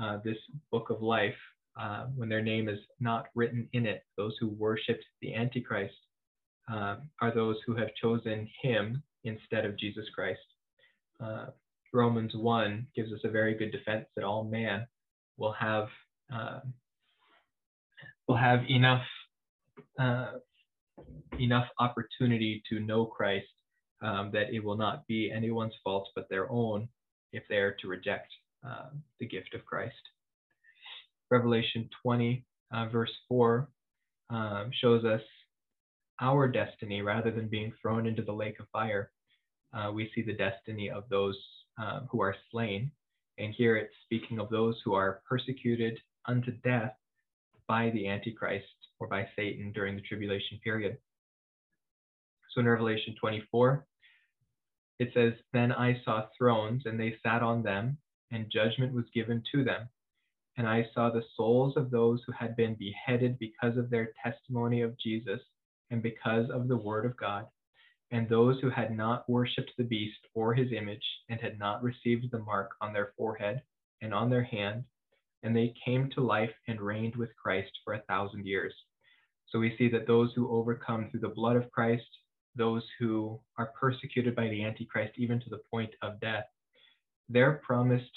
Uh, 0.00 0.18
this 0.24 0.38
book 0.70 0.90
of 0.90 1.02
life 1.02 1.34
uh, 1.80 2.06
when 2.14 2.28
their 2.28 2.42
name 2.42 2.68
is 2.68 2.78
not 3.00 3.26
written 3.34 3.68
in 3.72 3.84
it. 3.84 4.04
Those 4.16 4.36
who 4.38 4.48
worshiped 4.48 5.04
the 5.22 5.34
Antichrist 5.34 5.94
uh, 6.70 6.96
are 7.20 7.34
those 7.34 7.56
who 7.66 7.74
have 7.76 7.88
chosen 8.00 8.48
him 8.62 9.02
instead 9.24 9.64
of 9.64 9.78
Jesus 9.78 10.06
Christ. 10.14 10.40
Uh, 11.22 11.46
Romans 11.92 12.32
1 12.34 12.86
gives 12.94 13.12
us 13.12 13.20
a 13.24 13.30
very 13.30 13.54
good 13.54 13.72
defense 13.72 14.06
that 14.14 14.24
all 14.24 14.44
man 14.44 14.86
will 15.36 15.52
have 15.52 15.88
uh, 16.32 16.60
will 18.26 18.36
have 18.36 18.60
enough 18.68 19.04
uh, 19.98 20.32
enough 21.40 21.66
opportunity 21.78 22.62
to 22.68 22.80
know 22.80 23.06
Christ 23.06 23.46
um, 24.02 24.30
that 24.32 24.52
it 24.52 24.62
will 24.62 24.76
not 24.76 25.06
be 25.06 25.30
anyone's 25.34 25.72
fault 25.82 26.08
but 26.14 26.28
their 26.28 26.50
own 26.50 26.88
if 27.32 27.42
they 27.48 27.56
are 27.56 27.76
to 27.80 27.88
reject 27.88 28.28
uh, 28.66 28.90
the 29.20 29.26
gift 29.26 29.54
of 29.54 29.64
Christ. 29.64 29.94
Revelation 31.30 31.88
20, 32.02 32.44
uh, 32.72 32.88
verse 32.88 33.12
4, 33.28 33.68
um, 34.30 34.70
shows 34.80 35.04
us 35.04 35.20
our 36.20 36.48
destiny 36.48 37.02
rather 37.02 37.30
than 37.30 37.48
being 37.48 37.72
thrown 37.80 38.06
into 38.06 38.22
the 38.22 38.32
lake 38.32 38.58
of 38.60 38.68
fire. 38.72 39.10
Uh, 39.72 39.90
we 39.92 40.10
see 40.14 40.22
the 40.22 40.32
destiny 40.32 40.90
of 40.90 41.04
those 41.08 41.38
uh, 41.80 42.00
who 42.10 42.20
are 42.20 42.34
slain. 42.50 42.90
And 43.38 43.54
here 43.54 43.76
it's 43.76 43.94
speaking 44.04 44.38
of 44.40 44.50
those 44.50 44.76
who 44.84 44.94
are 44.94 45.20
persecuted 45.28 45.98
unto 46.26 46.52
death 46.64 46.94
by 47.68 47.90
the 47.90 48.08
Antichrist 48.08 48.66
or 48.98 49.06
by 49.06 49.28
Satan 49.36 49.72
during 49.72 49.94
the 49.94 50.02
tribulation 50.02 50.58
period. 50.64 50.98
So 52.52 52.60
in 52.60 52.66
Revelation 52.66 53.14
24, 53.20 53.86
it 54.98 55.10
says, 55.14 55.34
Then 55.52 55.70
I 55.70 56.00
saw 56.04 56.26
thrones, 56.36 56.82
and 56.86 56.98
they 56.98 57.16
sat 57.22 57.42
on 57.42 57.62
them, 57.62 57.98
and 58.32 58.50
judgment 58.50 58.92
was 58.92 59.04
given 59.14 59.42
to 59.52 59.62
them. 59.62 59.88
And 60.56 60.66
I 60.66 60.86
saw 60.92 61.10
the 61.10 61.22
souls 61.36 61.76
of 61.76 61.90
those 61.90 62.20
who 62.26 62.32
had 62.32 62.56
been 62.56 62.74
beheaded 62.74 63.38
because 63.38 63.76
of 63.76 63.90
their 63.90 64.12
testimony 64.24 64.82
of 64.82 64.98
Jesus 64.98 65.40
and 65.90 66.02
because 66.02 66.50
of 66.50 66.68
the 66.68 66.76
word 66.76 67.06
of 67.06 67.16
God, 67.16 67.46
and 68.10 68.28
those 68.28 68.60
who 68.60 68.70
had 68.70 68.96
not 68.96 69.28
worshipped 69.28 69.72
the 69.76 69.84
beast 69.84 70.18
or 70.34 70.54
his 70.54 70.72
image, 70.72 71.04
and 71.28 71.40
had 71.40 71.58
not 71.58 71.82
received 71.82 72.30
the 72.30 72.38
mark 72.38 72.70
on 72.80 72.92
their 72.92 73.12
forehead 73.16 73.62
and 74.00 74.14
on 74.14 74.30
their 74.30 74.44
hand, 74.44 74.84
and 75.42 75.54
they 75.54 75.74
came 75.84 76.10
to 76.10 76.20
life 76.20 76.52
and 76.66 76.80
reigned 76.80 77.16
with 77.16 77.36
Christ 77.36 77.70
for 77.84 77.94
a 77.94 78.02
thousand 78.02 78.46
years. 78.46 78.74
So 79.48 79.58
we 79.58 79.76
see 79.76 79.88
that 79.90 80.06
those 80.06 80.32
who 80.34 80.50
overcome 80.50 81.10
through 81.10 81.20
the 81.20 81.28
blood 81.28 81.56
of 81.56 81.70
Christ, 81.70 82.08
those 82.54 82.82
who 82.98 83.40
are 83.56 83.72
persecuted 83.78 84.34
by 84.34 84.48
the 84.48 84.64
Antichrist, 84.64 85.12
even 85.16 85.40
to 85.40 85.50
the 85.50 85.62
point 85.70 85.90
of 86.02 86.20
death, 86.20 86.44
their 87.28 87.54
promised 87.64 88.10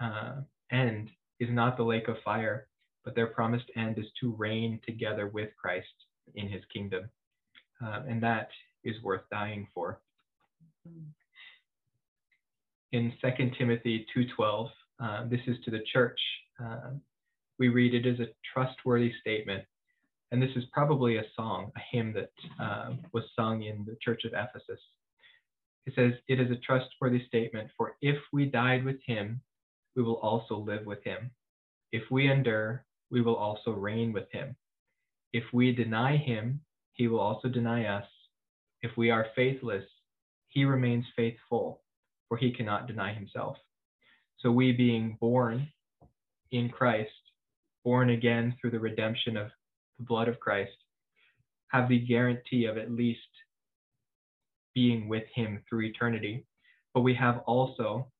uh, 0.00 0.36
end 0.70 1.10
is 1.38 1.48
not 1.50 1.76
the 1.76 1.82
lake 1.82 2.08
of 2.08 2.16
fire, 2.24 2.68
but 3.04 3.14
their 3.14 3.26
promised 3.26 3.70
end 3.76 3.98
is 3.98 4.06
to 4.20 4.34
reign 4.36 4.80
together 4.86 5.28
with 5.28 5.50
Christ 5.60 5.86
in 6.34 6.48
his 6.48 6.62
kingdom. 6.72 7.08
Uh, 7.82 8.02
and 8.08 8.22
that 8.22 8.48
is 8.84 9.02
worth 9.02 9.22
dying 9.30 9.66
for. 9.74 10.00
In 12.92 13.12
2 13.22 13.50
Timothy 13.58 14.06
2.12, 14.16 14.68
uh, 15.02 15.28
this 15.28 15.40
is 15.46 15.56
to 15.64 15.70
the 15.70 15.82
church. 15.92 16.20
Uh, 16.62 16.90
we 17.58 17.68
read 17.68 17.94
it 17.94 18.06
as 18.06 18.18
a 18.20 18.28
trustworthy 18.52 19.12
statement. 19.20 19.64
And 20.32 20.40
this 20.40 20.50
is 20.56 20.64
probably 20.72 21.16
a 21.16 21.24
song, 21.36 21.72
a 21.76 21.80
hymn 21.90 22.14
that 22.14 22.30
uh, 22.62 22.92
was 23.12 23.24
sung 23.36 23.62
in 23.62 23.84
the 23.84 23.96
church 24.00 24.24
of 24.24 24.32
Ephesus. 24.32 24.80
It 25.86 25.94
says, 25.96 26.12
It 26.28 26.40
is 26.40 26.50
a 26.50 26.56
trustworthy 26.56 27.26
statement, 27.26 27.70
for 27.76 27.96
if 28.00 28.16
we 28.32 28.46
died 28.46 28.84
with 28.84 28.98
him, 29.04 29.40
we 29.96 30.02
will 30.02 30.18
also 30.18 30.56
live 30.56 30.86
with 30.86 31.02
him. 31.02 31.30
If 31.92 32.04
we 32.10 32.30
endure, 32.30 32.84
we 33.10 33.22
will 33.22 33.34
also 33.34 33.72
reign 33.72 34.12
with 34.12 34.30
him. 34.30 34.54
If 35.32 35.44
we 35.52 35.72
deny 35.72 36.16
him, 36.16 36.60
he 36.94 37.08
will 37.08 37.20
also 37.20 37.48
deny 37.48 37.86
us. 37.86 38.06
If 38.82 38.96
we 38.96 39.10
are 39.10 39.26
faithless, 39.36 39.84
he 40.48 40.64
remains 40.64 41.04
faithful, 41.14 41.82
for 42.28 42.36
he 42.36 42.52
cannot 42.52 42.86
deny 42.86 43.12
himself. 43.14 43.56
So 44.38 44.50
we 44.50 44.72
being 44.72 45.16
born 45.20 45.68
in 46.50 46.68
Christ, 46.68 47.10
born 47.84 48.10
again 48.10 48.56
through 48.60 48.72
the 48.72 48.80
redemption 48.80 49.36
of 49.36 49.50
the 49.98 50.04
blood 50.04 50.28
of 50.28 50.40
Christ, 50.40 50.72
have 51.68 51.88
the 51.88 52.00
guarantee 52.00 52.64
of 52.64 52.76
at 52.76 52.90
least 52.90 53.20
being 54.74 55.08
with 55.08 55.24
him 55.34 55.62
through 55.68 55.82
eternity. 55.86 56.44
But 56.94 57.02
we 57.02 57.14
have 57.14 57.38
also 57.46 58.10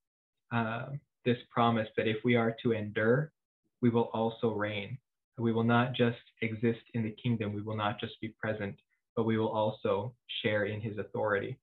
uh, 0.52 0.86
this 1.24 1.38
promise 1.50 1.88
that 1.96 2.06
if 2.06 2.18
we 2.24 2.36
are 2.36 2.54
to 2.62 2.72
endure, 2.72 3.32
we 3.80 3.90
will 3.90 4.10
also 4.12 4.52
reign. 4.52 4.98
We 5.40 5.52
will 5.52 5.64
not 5.64 5.94
just 5.94 6.18
exist 6.42 6.80
in 6.94 7.02
the 7.02 7.16
kingdom, 7.22 7.54
we 7.54 7.62
will 7.62 7.76
not 7.76 7.98
just 7.98 8.20
be 8.20 8.34
present, 8.40 8.76
but 9.16 9.24
we 9.24 9.38
will 9.38 9.48
also 9.48 10.14
share 10.42 10.64
in 10.64 10.80
his 10.80 10.98
authority. 10.98 11.58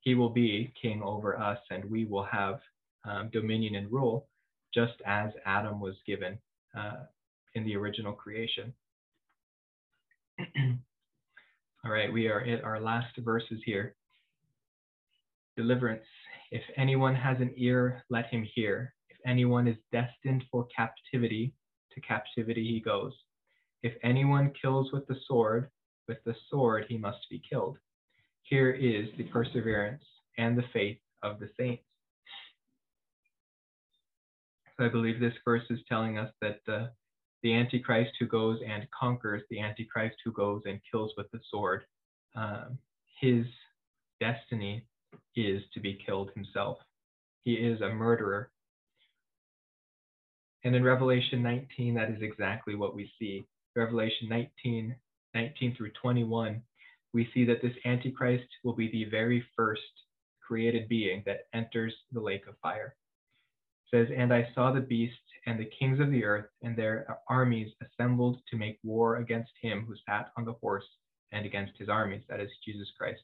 He 0.00 0.14
will 0.14 0.28
be 0.28 0.72
king 0.80 1.02
over 1.02 1.38
us, 1.38 1.58
and 1.70 1.84
we 1.90 2.04
will 2.04 2.24
have 2.24 2.60
um, 3.04 3.30
dominion 3.32 3.76
and 3.76 3.90
rule, 3.90 4.28
just 4.74 4.94
as 5.06 5.30
Adam 5.46 5.80
was 5.80 5.94
given 6.06 6.38
uh, 6.76 7.04
in 7.54 7.64
the 7.64 7.76
original 7.76 8.12
creation. 8.12 8.72
All 11.84 11.90
right, 11.90 12.12
we 12.12 12.28
are 12.28 12.40
at 12.40 12.62
our 12.64 12.80
last 12.80 13.16
verses 13.18 13.60
here. 13.64 13.94
Deliverance. 15.56 16.04
If 16.50 16.62
anyone 16.76 17.14
has 17.14 17.40
an 17.40 17.52
ear, 17.56 18.04
let 18.10 18.26
him 18.26 18.46
hear. 18.54 18.94
If 19.08 19.16
anyone 19.26 19.68
is 19.68 19.76
destined 19.92 20.44
for 20.50 20.66
captivity, 20.74 21.54
to 21.94 22.00
captivity 22.00 22.64
he 22.64 22.80
goes. 22.80 23.12
If 23.82 23.94
anyone 24.02 24.52
kills 24.60 24.92
with 24.92 25.06
the 25.06 25.16
sword, 25.26 25.70
with 26.08 26.18
the 26.24 26.34
sword 26.50 26.86
he 26.88 26.98
must 26.98 27.28
be 27.30 27.42
killed. 27.48 27.78
Here 28.42 28.70
is 28.70 29.08
the 29.16 29.24
perseverance 29.24 30.04
and 30.38 30.56
the 30.56 30.64
faith 30.72 30.98
of 31.22 31.40
the 31.40 31.48
saints. 31.58 31.82
So 34.76 34.84
I 34.84 34.88
believe 34.88 35.20
this 35.20 35.34
verse 35.44 35.62
is 35.70 35.78
telling 35.88 36.18
us 36.18 36.30
that 36.40 36.60
uh, 36.68 36.86
the 37.42 37.54
Antichrist 37.54 38.12
who 38.18 38.26
goes 38.26 38.58
and 38.66 38.88
conquers, 38.90 39.42
the 39.50 39.60
Antichrist 39.60 40.16
who 40.24 40.32
goes 40.32 40.62
and 40.66 40.80
kills 40.90 41.12
with 41.16 41.30
the 41.30 41.40
sword, 41.50 41.84
um, 42.34 42.78
his 43.20 43.46
destiny 44.20 44.84
is 45.36 45.62
to 45.72 45.80
be 45.80 45.98
killed 46.04 46.30
himself. 46.34 46.78
He 47.44 47.54
is 47.54 47.80
a 47.82 47.90
murderer 47.90 48.50
and 50.64 50.74
in 50.74 50.82
Revelation 50.82 51.42
19, 51.42 51.94
that 51.94 52.10
is 52.10 52.22
exactly 52.22 52.74
what 52.74 52.94
we 52.94 53.10
see. 53.18 53.46
Revelation 53.76 54.28
19, 54.28 54.96
19 55.34 55.76
through 55.76 55.90
21, 56.00 56.62
we 57.12 57.28
see 57.34 57.44
that 57.44 57.60
this 57.62 57.74
Antichrist 57.84 58.48
will 58.64 58.72
be 58.72 58.90
the 58.90 59.04
very 59.04 59.44
first 59.54 59.82
created 60.46 60.88
being 60.88 61.22
that 61.26 61.48
enters 61.52 61.92
the 62.12 62.20
lake 62.20 62.46
of 62.48 62.54
fire. 62.62 62.94
It 63.92 63.96
says, 63.96 64.14
And 64.16 64.32
I 64.32 64.48
saw 64.54 64.72
the 64.72 64.80
beast 64.80 65.14
and 65.46 65.60
the 65.60 65.70
kings 65.78 66.00
of 66.00 66.10
the 66.10 66.24
earth 66.24 66.46
and 66.62 66.76
their 66.76 67.18
armies 67.28 67.70
assembled 67.82 68.38
to 68.50 68.56
make 68.56 68.78
war 68.82 69.16
against 69.16 69.52
him 69.60 69.84
who 69.86 69.94
sat 70.08 70.32
on 70.38 70.46
the 70.46 70.54
horse 70.54 70.86
and 71.32 71.44
against 71.44 71.76
his 71.78 71.88
armies, 71.90 72.22
that 72.28 72.40
is 72.40 72.50
Jesus 72.64 72.88
Christ. 72.96 73.20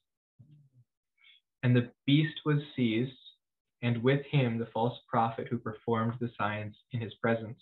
And 1.62 1.74
the 1.74 1.90
beast 2.06 2.40
was 2.44 2.58
seized 2.76 3.12
and 3.82 4.02
with 4.02 4.24
him 4.26 4.58
the 4.58 4.66
false 4.66 4.98
prophet 5.08 5.48
who 5.48 5.58
performed 5.58 6.14
the 6.20 6.30
signs 6.36 6.76
in 6.92 7.00
his 7.00 7.14
presence, 7.14 7.58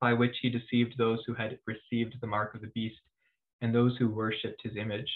by 0.00 0.12
which 0.12 0.36
he 0.42 0.50
deceived 0.50 0.96
those 0.96 1.20
who 1.26 1.34
had 1.34 1.58
received 1.66 2.14
the 2.20 2.26
mark 2.26 2.54
of 2.54 2.60
the 2.60 2.66
beast 2.68 3.00
and 3.60 3.74
those 3.74 3.96
who 3.96 4.08
worshipped 4.08 4.62
his 4.62 4.76
image. 4.76 5.10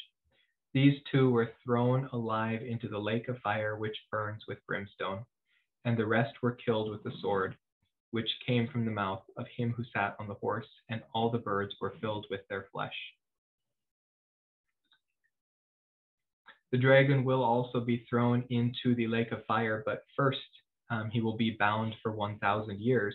These 0.72 1.02
two 1.10 1.30
were 1.30 1.52
thrown 1.62 2.08
alive 2.12 2.62
into 2.62 2.88
the 2.88 2.98
lake 2.98 3.28
of 3.28 3.38
fire 3.40 3.76
which 3.76 3.96
burns 4.10 4.44
with 4.48 4.66
brimstone, 4.66 5.24
and 5.84 5.96
the 5.96 6.06
rest 6.06 6.42
were 6.42 6.52
killed 6.52 6.90
with 6.90 7.02
the 7.02 7.12
sword, 7.20 7.56
which 8.12 8.28
came 8.46 8.68
from 8.68 8.84
the 8.84 8.90
mouth 8.90 9.22
of 9.36 9.46
him 9.48 9.72
who 9.72 9.84
sat 9.92 10.16
on 10.18 10.28
the 10.28 10.34
horse, 10.34 10.68
and 10.88 11.02
all 11.14 11.30
the 11.30 11.38
birds 11.38 11.74
were 11.80 11.94
filled 12.00 12.26
with 12.30 12.40
their 12.48 12.66
flesh. 12.72 12.94
The 16.72 16.78
dragon 16.78 17.22
will 17.22 17.44
also 17.44 17.80
be 17.80 18.06
thrown 18.08 18.44
into 18.48 18.94
the 18.94 19.06
lake 19.06 19.30
of 19.30 19.44
fire, 19.44 19.82
but 19.84 20.04
first 20.16 20.40
um, 20.90 21.10
he 21.10 21.20
will 21.20 21.36
be 21.36 21.56
bound 21.58 21.94
for 22.02 22.12
1,000 22.12 22.80
years 22.80 23.14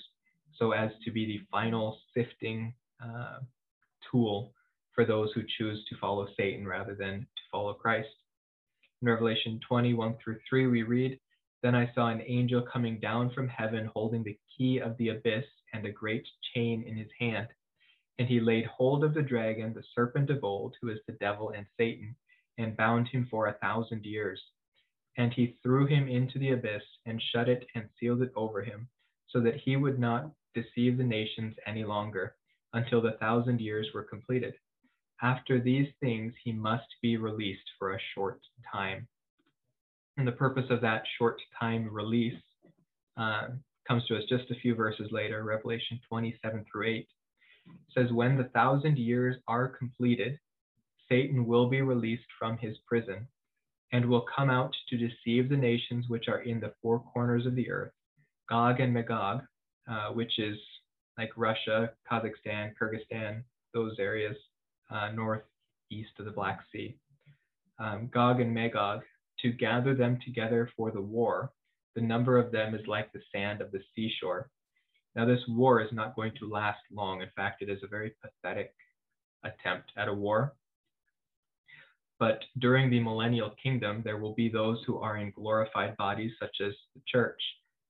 so 0.58 0.72
as 0.72 0.92
to 1.04 1.12
be 1.12 1.26
the 1.26 1.42
final 1.52 1.98
sifting 2.16 2.74
uh, 3.04 3.40
tool 4.12 4.54
for 4.94 5.06
those 5.06 5.32
who 5.34 5.42
choose 5.58 5.84
to 5.86 5.98
follow 5.98 6.28
Satan 6.38 6.68
rather 6.68 6.94
than 6.94 7.22
to 7.22 7.44
follow 7.52 7.74
Christ. 7.74 8.10
In 9.02 9.08
Revelation 9.08 9.60
21 9.68 10.16
through 10.24 10.38
3, 10.48 10.68
we 10.68 10.84
read, 10.84 11.20
Then 11.64 11.74
I 11.74 11.92
saw 11.96 12.10
an 12.10 12.22
angel 12.26 12.62
coming 12.62 13.00
down 13.00 13.32
from 13.32 13.48
heaven 13.48 13.90
holding 13.96 14.24
the 14.24 14.38
key 14.56 14.80
of 14.80 14.96
the 14.98 15.10
abyss 15.10 15.46
and 15.74 15.86
a 15.86 15.92
great 15.92 16.28
chain 16.54 16.84
in 16.88 16.96
his 16.96 17.10
hand. 17.20 17.48
And 18.20 18.28
he 18.28 18.40
laid 18.40 18.66
hold 18.66 19.04
of 19.04 19.16
the 19.16 19.22
dragon, 19.22 19.74
the 19.74 19.84
serpent 19.96 20.30
of 20.30 20.44
old, 20.44 20.76
who 20.82 20.90
is 20.90 21.00
the 21.08 21.14
devil 21.14 21.54
and 21.56 21.66
Satan 21.76 22.16
and 22.58 22.78
bound 22.78 23.08
him 23.08 23.28
for 23.30 23.48
a 23.48 23.58
thousand 23.60 24.06
years. 24.06 24.42
And 25.18 25.34
he 25.34 25.58
threw 25.64 25.88
him 25.88 26.08
into 26.08 26.40
the 26.40 26.52
abyss 26.52 26.84
and 27.06 27.22
shut 27.32 27.50
it 27.50 27.66
and 27.76 27.90
sealed 28.00 28.22
it 28.22 28.32
over 28.36 28.62
him, 28.62 28.88
so 29.30 29.40
that 29.42 29.56
he 29.56 29.76
would 29.76 30.00
not 30.00 30.32
deceive 30.54 30.98
the 30.98 31.04
nations 31.04 31.56
any 31.66 31.84
longer 31.84 32.36
until 32.74 33.02
the 33.02 33.18
thousand 33.20 33.60
years 33.60 33.88
were 33.94 34.04
completed. 34.04 34.54
After 35.22 35.60
these 35.60 35.88
things, 36.00 36.34
he 36.44 36.52
must 36.52 36.88
be 37.02 37.18
released 37.18 37.70
for 37.80 37.94
a 37.94 38.00
short 38.14 38.40
time. 38.72 39.08
And 40.18 40.28
the 40.28 40.32
purpose 40.32 40.66
of 40.70 40.82
that 40.82 41.04
short 41.18 41.42
time 41.60 41.92
release 41.92 42.40
uh, 43.18 43.48
comes 43.88 44.06
to 44.06 44.18
us 44.18 44.24
just 44.30 44.52
a 44.52 44.56
few 44.56 44.76
verses 44.76 45.08
later, 45.12 45.44
Revelation 45.44 46.00
27 46.08 46.66
through 46.72 46.88
8. 46.88 46.96
It 46.98 47.08
says, 47.96 48.12
When 48.12 48.38
the 48.38 48.50
thousand 48.56 48.98
years 48.98 49.38
are 49.48 49.68
completed, 49.68 50.40
Satan 51.10 51.46
will 51.46 51.70
be 51.70 51.82
released 51.82 52.28
from 52.38 52.58
his 52.58 52.78
prison 52.86 53.28
and 53.92 54.06
will 54.06 54.26
come 54.36 54.50
out 54.50 54.76
to 54.90 54.98
deceive 54.98 55.50
the 55.50 55.58
nations 55.58 56.06
which 56.10 56.28
are 56.28 56.42
in 56.42 56.60
the 56.60 56.74
four 56.82 57.00
corners 57.00 57.46
of 57.46 57.56
the 57.56 57.70
earth, 57.70 57.94
Gog 58.50 58.80
and 58.80 58.94
Magog, 58.94 59.42
uh, 59.90 60.10
which 60.10 60.40
is 60.40 60.58
like 61.18 61.32
Russia, 61.38 61.92
Kazakhstan, 62.12 62.74
Kyrgyzstan, 62.80 63.44
those 63.74 63.96
areas, 64.00 64.36
uh, 64.92 65.12
North 65.12 65.44
east 65.90 66.12
of 66.20 66.26
the 66.26 66.32
Black 66.32 66.60
Sea. 66.72 66.98
Um, 67.80 68.10
Gog 68.14 68.42
and 68.42 68.54
Magog, 68.54 69.04
to 69.40 69.52
gather 69.52 69.96
them 69.96 70.20
together 70.26 70.70
for 70.76 70.92
the 70.92 71.02
war, 71.02 71.52
the 71.96 72.02
number 72.02 72.38
of 72.38 72.52
them 72.52 72.76
is 72.76 72.86
like 72.88 73.12
the 73.14 73.22
sand 73.34 73.62
of 73.62 73.72
the 73.72 73.80
seashore. 73.96 74.50
Now, 75.16 75.26
this 75.26 75.42
war 75.48 75.82
is 75.82 75.92
not 75.92 76.16
going 76.16 76.34
to 76.40 76.50
last 76.50 76.80
long. 76.92 77.22
In 77.22 77.30
fact, 77.36 77.62
it 77.62 77.70
is 77.70 77.80
a 77.84 77.88
very 77.88 78.14
pathetic 78.22 78.74
attempt 79.44 79.92
at 79.98 80.08
a 80.08 80.14
war. 80.14 80.54
But 82.20 82.44
during 82.60 82.90
the 82.90 83.00
millennial 83.00 83.52
kingdom, 83.62 84.02
there 84.04 84.18
will 84.18 84.34
be 84.34 84.50
those 84.50 84.84
who 84.86 84.98
are 84.98 85.18
in 85.18 85.32
glorified 85.32 85.96
bodies, 85.98 86.32
such 86.40 86.56
as 86.66 86.74
the 86.96 87.02
church. 87.08 87.40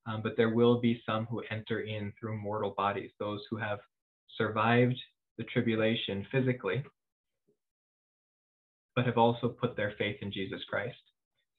Um, 0.05 0.21
but 0.21 0.35
there 0.37 0.53
will 0.53 0.79
be 0.79 1.01
some 1.05 1.25
who 1.25 1.43
enter 1.51 1.81
in 1.81 2.13
through 2.19 2.37
mortal 2.37 2.73
bodies, 2.77 3.11
those 3.19 3.41
who 3.49 3.57
have 3.57 3.79
survived 4.37 4.97
the 5.37 5.43
tribulation 5.45 6.25
physically, 6.31 6.83
but 8.95 9.05
have 9.05 9.17
also 9.17 9.49
put 9.49 9.75
their 9.75 9.93
faith 9.97 10.17
in 10.21 10.31
Jesus 10.31 10.61
Christ. 10.69 10.97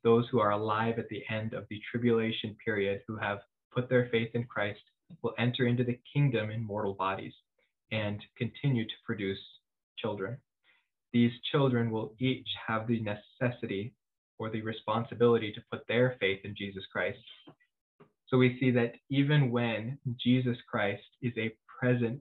Those 0.03 0.27
who 0.31 0.41
are 0.41 0.53
alive 0.53 0.99
at 0.99 1.09
the 1.09 1.23
end 1.31 1.55
of 1.55 1.65
the 1.69 1.81
tribulation 1.91 2.57
period, 2.65 3.03
who 3.07 3.17
have 3.17 3.39
put 3.73 3.89
their 3.89 4.09
faith 4.11 4.31
in 4.35 4.45
Christ, 4.45 4.81
will 5.23 5.35
enter 5.39 5.67
into 5.67 5.85
the 5.85 5.99
kingdom 6.13 6.51
in 6.51 6.63
mortal 6.63 6.95
bodies 6.95 7.33
and 7.93 8.23
continue 8.37 8.85
to 8.85 8.95
produce 9.05 9.39
children. 9.99 10.37
These 11.13 11.33
children 11.51 11.91
will 11.91 12.15
each 12.19 12.49
have 12.67 12.87
the 12.87 13.01
necessity 13.01 13.95
or 14.39 14.51
the 14.51 14.63
responsibility 14.63 15.53
to 15.53 15.65
put 15.71 15.87
their 15.89 16.17
faith 16.21 16.41
in 16.45 16.55
Jesus 16.57 16.85
Christ. 16.93 17.19
So 18.29 18.37
we 18.37 18.59
see 18.61 18.71
that 18.73 18.93
even 19.11 19.51
when 19.51 19.99
Jesus 20.23 20.57
Christ 20.71 21.03
is 21.23 21.33
a 21.37 21.55
present 21.81 22.21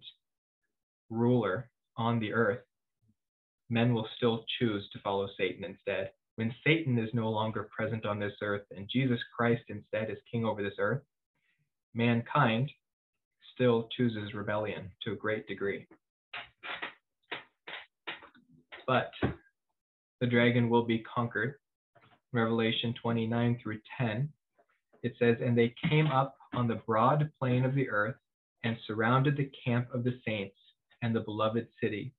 ruler 1.09 1.69
on 1.97 2.19
the 2.19 2.33
earth, 2.33 2.63
men 3.69 3.93
will 3.93 4.07
still 4.15 4.45
choose 4.59 4.89
to 4.91 4.99
follow 4.99 5.27
Satan 5.37 5.65
instead. 5.65 6.11
When 6.35 6.53
Satan 6.63 6.97
is 6.97 7.09
no 7.13 7.29
longer 7.29 7.67
present 7.75 8.05
on 8.05 8.19
this 8.19 8.35
earth 8.41 8.63
and 8.75 8.89
Jesus 8.91 9.19
Christ 9.35 9.63
instead 9.69 10.09
is 10.09 10.17
king 10.31 10.45
over 10.45 10.63
this 10.63 10.75
earth, 10.79 11.01
mankind 11.93 12.71
still 13.53 13.89
chooses 13.97 14.33
rebellion 14.33 14.91
to 15.03 15.13
a 15.13 15.15
great 15.15 15.47
degree. 15.47 15.87
But 18.87 19.11
the 20.21 20.27
dragon 20.27 20.69
will 20.69 20.85
be 20.85 20.99
conquered. 20.99 21.55
Revelation 22.31 22.93
29 23.01 23.59
through 23.61 23.79
10, 23.97 24.29
it 25.03 25.13
says, 25.19 25.37
And 25.41 25.57
they 25.57 25.75
came 25.89 26.07
up 26.07 26.35
on 26.53 26.67
the 26.67 26.81
broad 26.87 27.29
plain 27.37 27.65
of 27.65 27.75
the 27.75 27.89
earth 27.89 28.15
and 28.63 28.77
surrounded 28.87 29.37
the 29.37 29.51
camp 29.63 29.87
of 29.93 30.03
the 30.03 30.19
saints 30.25 30.55
and 31.01 31.15
the 31.15 31.21
beloved 31.21 31.67
city. 31.81 32.13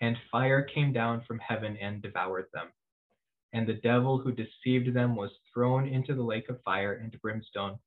And 0.00 0.16
fire 0.30 0.62
came 0.62 0.92
down 0.92 1.22
from 1.26 1.38
heaven 1.40 1.76
and 1.80 2.00
devoured 2.00 2.46
them. 2.52 2.68
And 3.52 3.66
the 3.66 3.74
devil 3.74 4.18
who 4.18 4.32
deceived 4.32 4.94
them 4.94 5.14
was 5.14 5.30
thrown 5.52 5.86
into 5.86 6.14
the 6.14 6.22
lake 6.22 6.48
of 6.48 6.62
fire 6.62 6.94
and 6.94 7.20
brimstone, 7.20 7.78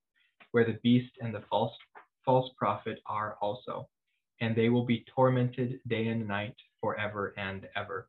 where 0.52 0.66
the 0.66 0.80
beast 0.84 1.12
and 1.22 1.34
the 1.34 1.44
false, 1.50 1.74
false 2.24 2.50
prophet 2.58 3.00
are 3.06 3.38
also. 3.42 3.90
And 4.40 4.56
they 4.56 4.70
will 4.70 4.86
be 4.86 5.06
tormented 5.13 5.80
day 5.88 6.08
and 6.08 6.28
night 6.28 6.56
forever 6.80 7.34
and 7.38 7.68
ever. 7.76 8.08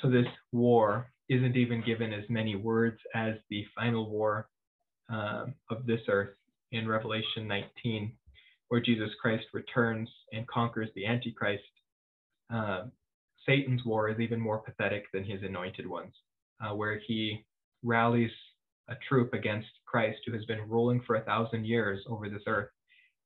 So 0.00 0.10
this 0.10 0.26
war 0.52 1.10
isn't 1.28 1.56
even 1.56 1.82
given 1.84 2.12
as 2.12 2.24
many 2.28 2.56
words 2.56 2.98
as 3.14 3.34
the 3.50 3.64
final 3.74 4.10
war 4.10 4.48
um, 5.08 5.54
of 5.70 5.86
this 5.86 6.00
earth 6.08 6.34
in 6.72 6.88
Revelation 6.88 7.46
19 7.46 8.12
where 8.68 8.80
Jesus 8.80 9.10
Christ 9.20 9.44
returns 9.52 10.08
and 10.32 10.46
conquers 10.48 10.88
the 10.94 11.06
Antichrist, 11.06 11.62
uh, 12.52 12.84
Satan's 13.46 13.84
war 13.84 14.08
is 14.08 14.18
even 14.20 14.40
more 14.40 14.58
pathetic 14.58 15.04
than 15.12 15.24
his 15.24 15.42
anointed 15.42 15.86
ones, 15.86 16.12
uh, 16.60 16.74
where 16.74 17.00
he 17.06 17.44
rallies 17.82 18.30
a 18.88 18.94
troop 19.08 19.32
against 19.32 19.68
Christ 19.86 20.18
who 20.26 20.32
has 20.32 20.44
been 20.46 20.68
ruling 20.68 21.00
for 21.06 21.16
a 21.16 21.24
thousand 21.24 21.66
years 21.66 22.02
over 22.08 22.28
this 22.28 22.42
earth. 22.46 22.70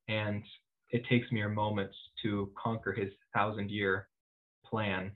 And 0.09 0.43
it 0.91 1.03
takes 1.09 1.31
mere 1.33 1.49
moments 1.49 1.97
to 2.23 2.51
conquer 2.63 2.93
his 2.93 3.09
thousand 3.35 3.71
year 3.71 4.09
plan. 4.65 5.13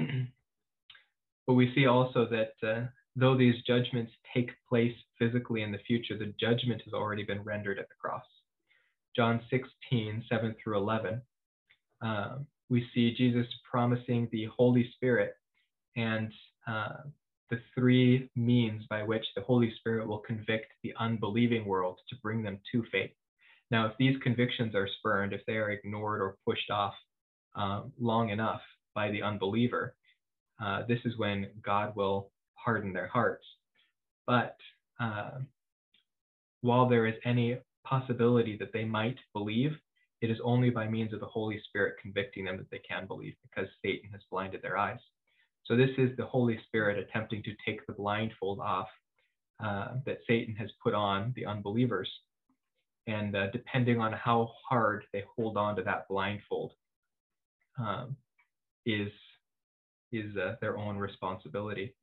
but 1.46 1.54
we 1.54 1.72
see 1.74 1.86
also 1.86 2.26
that 2.30 2.68
uh, 2.68 2.86
though 3.16 3.36
these 3.36 3.62
judgments 3.66 4.12
take 4.34 4.50
place 4.68 4.94
physically 5.18 5.62
in 5.62 5.72
the 5.72 5.78
future, 5.86 6.16
the 6.18 6.32
judgment 6.38 6.82
has 6.84 6.94
already 6.94 7.24
been 7.24 7.42
rendered 7.42 7.78
at 7.78 7.88
the 7.88 7.94
cross. 8.00 8.24
John 9.16 9.40
16, 9.50 10.24
7 10.28 10.54
through 10.62 10.78
11, 10.78 11.20
uh, 12.04 12.38
we 12.68 12.86
see 12.94 13.14
Jesus 13.14 13.46
promising 13.68 14.28
the 14.30 14.48
Holy 14.56 14.90
Spirit 14.94 15.34
and 15.96 16.32
uh, 16.68 17.02
the 17.50 17.60
three 17.74 18.30
means 18.36 18.84
by 18.88 19.02
which 19.02 19.24
the 19.34 19.42
Holy 19.42 19.72
Spirit 19.78 20.06
will 20.06 20.18
convict 20.20 20.72
the 20.82 20.94
unbelieving 20.98 21.64
world 21.64 21.98
to 22.08 22.16
bring 22.22 22.42
them 22.42 22.60
to 22.72 22.84
faith. 22.92 23.10
Now, 23.72 23.86
if 23.86 23.92
these 23.98 24.16
convictions 24.22 24.74
are 24.74 24.88
spurned, 24.98 25.32
if 25.32 25.40
they 25.46 25.56
are 25.56 25.70
ignored 25.70 26.20
or 26.20 26.36
pushed 26.46 26.70
off 26.70 26.94
um, 27.56 27.92
long 27.98 28.30
enough 28.30 28.60
by 28.94 29.10
the 29.10 29.22
unbeliever, 29.22 29.94
uh, 30.62 30.82
this 30.86 31.00
is 31.04 31.16
when 31.16 31.48
God 31.62 31.94
will 31.96 32.30
harden 32.54 32.92
their 32.92 33.08
hearts. 33.08 33.44
But 34.26 34.56
uh, 34.98 35.38
while 36.60 36.88
there 36.88 37.06
is 37.06 37.14
any 37.24 37.58
possibility 37.84 38.56
that 38.58 38.72
they 38.72 38.84
might 38.84 39.16
believe, 39.32 39.72
it 40.20 40.30
is 40.30 40.38
only 40.44 40.68
by 40.70 40.86
means 40.86 41.12
of 41.12 41.20
the 41.20 41.26
Holy 41.26 41.60
Spirit 41.68 41.96
convicting 42.00 42.44
them 42.44 42.58
that 42.58 42.70
they 42.70 42.80
can 42.86 43.06
believe 43.06 43.34
because 43.42 43.68
Satan 43.82 44.10
has 44.12 44.20
blinded 44.30 44.60
their 44.62 44.76
eyes. 44.76 44.98
So, 45.64 45.76
this 45.76 45.90
is 45.98 46.16
the 46.16 46.26
Holy 46.26 46.58
Spirit 46.66 46.98
attempting 46.98 47.42
to 47.44 47.52
take 47.64 47.86
the 47.86 47.92
blindfold 47.92 48.60
off 48.60 48.88
uh, 49.64 49.94
that 50.06 50.18
Satan 50.26 50.54
has 50.56 50.70
put 50.82 50.94
on 50.94 51.32
the 51.36 51.46
unbelievers. 51.46 52.10
And 53.06 53.34
uh, 53.34 53.50
depending 53.50 54.00
on 54.00 54.12
how 54.12 54.50
hard 54.68 55.04
they 55.12 55.24
hold 55.36 55.56
on 55.56 55.76
to 55.76 55.82
that 55.82 56.06
blindfold, 56.08 56.72
um, 57.78 58.16
is, 58.86 59.10
is 60.12 60.36
uh, 60.36 60.56
their 60.60 60.78
own 60.78 60.96
responsibility. 60.96 61.94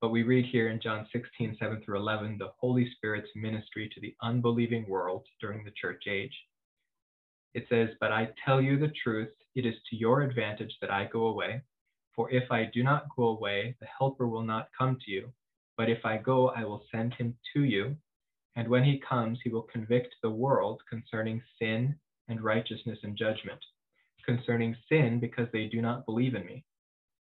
But 0.00 0.10
we 0.10 0.22
read 0.22 0.46
here 0.46 0.68
in 0.68 0.80
John 0.80 1.06
16, 1.12 1.56
7 1.58 1.82
through 1.84 1.98
11, 1.98 2.38
the 2.38 2.52
Holy 2.60 2.88
Spirit's 2.96 3.30
ministry 3.34 3.90
to 3.92 4.00
the 4.00 4.14
unbelieving 4.22 4.88
world 4.88 5.26
during 5.40 5.64
the 5.64 5.72
church 5.72 6.04
age. 6.08 6.34
It 7.54 7.66
says, 7.68 7.88
But 8.00 8.12
I 8.12 8.28
tell 8.44 8.62
you 8.62 8.78
the 8.78 8.92
truth, 9.02 9.32
it 9.56 9.66
is 9.66 9.74
to 9.90 9.96
your 9.96 10.22
advantage 10.22 10.76
that 10.80 10.92
I 10.92 11.06
go 11.06 11.26
away. 11.26 11.62
For 12.14 12.30
if 12.30 12.50
I 12.52 12.70
do 12.72 12.84
not 12.84 13.06
go 13.16 13.28
away, 13.28 13.76
the 13.80 13.86
Helper 13.86 14.28
will 14.28 14.42
not 14.42 14.68
come 14.76 14.98
to 15.04 15.10
you. 15.10 15.32
But 15.76 15.90
if 15.90 16.04
I 16.04 16.18
go, 16.18 16.50
I 16.50 16.64
will 16.64 16.84
send 16.92 17.14
him 17.14 17.36
to 17.54 17.64
you. 17.64 17.96
And 18.56 18.68
when 18.68 18.84
he 18.84 19.00
comes, 19.08 19.38
he 19.42 19.50
will 19.50 19.62
convict 19.62 20.14
the 20.22 20.30
world 20.30 20.82
concerning 20.88 21.42
sin 21.60 21.96
and 22.28 22.40
righteousness 22.40 22.98
and 23.02 23.16
judgment. 23.16 23.60
Concerning 24.28 24.76
sin, 24.90 25.20
because 25.20 25.48
they 25.54 25.68
do 25.68 25.80
not 25.80 26.04
believe 26.04 26.34
in 26.34 26.44
me 26.44 26.62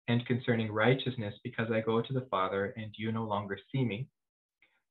and 0.10 0.26
concerning 0.26 0.70
righteousness, 0.70 1.34
because 1.42 1.72
I 1.72 1.80
go 1.80 2.02
to 2.02 2.14
the 2.14 2.28
Father, 2.30 2.74
and 2.76 2.92
you 2.98 3.14
no 3.14 3.24
longer 3.24 3.58
see 3.72 3.86
me, 3.86 4.10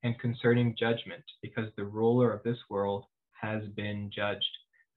and 0.03 0.19
concerning 0.19 0.75
judgment, 0.79 1.23
because 1.43 1.69
the 1.77 1.85
ruler 1.85 2.33
of 2.33 2.43
this 2.43 2.57
world 2.71 3.05
has 3.33 3.63
been 3.77 4.11
judged. 4.15 4.49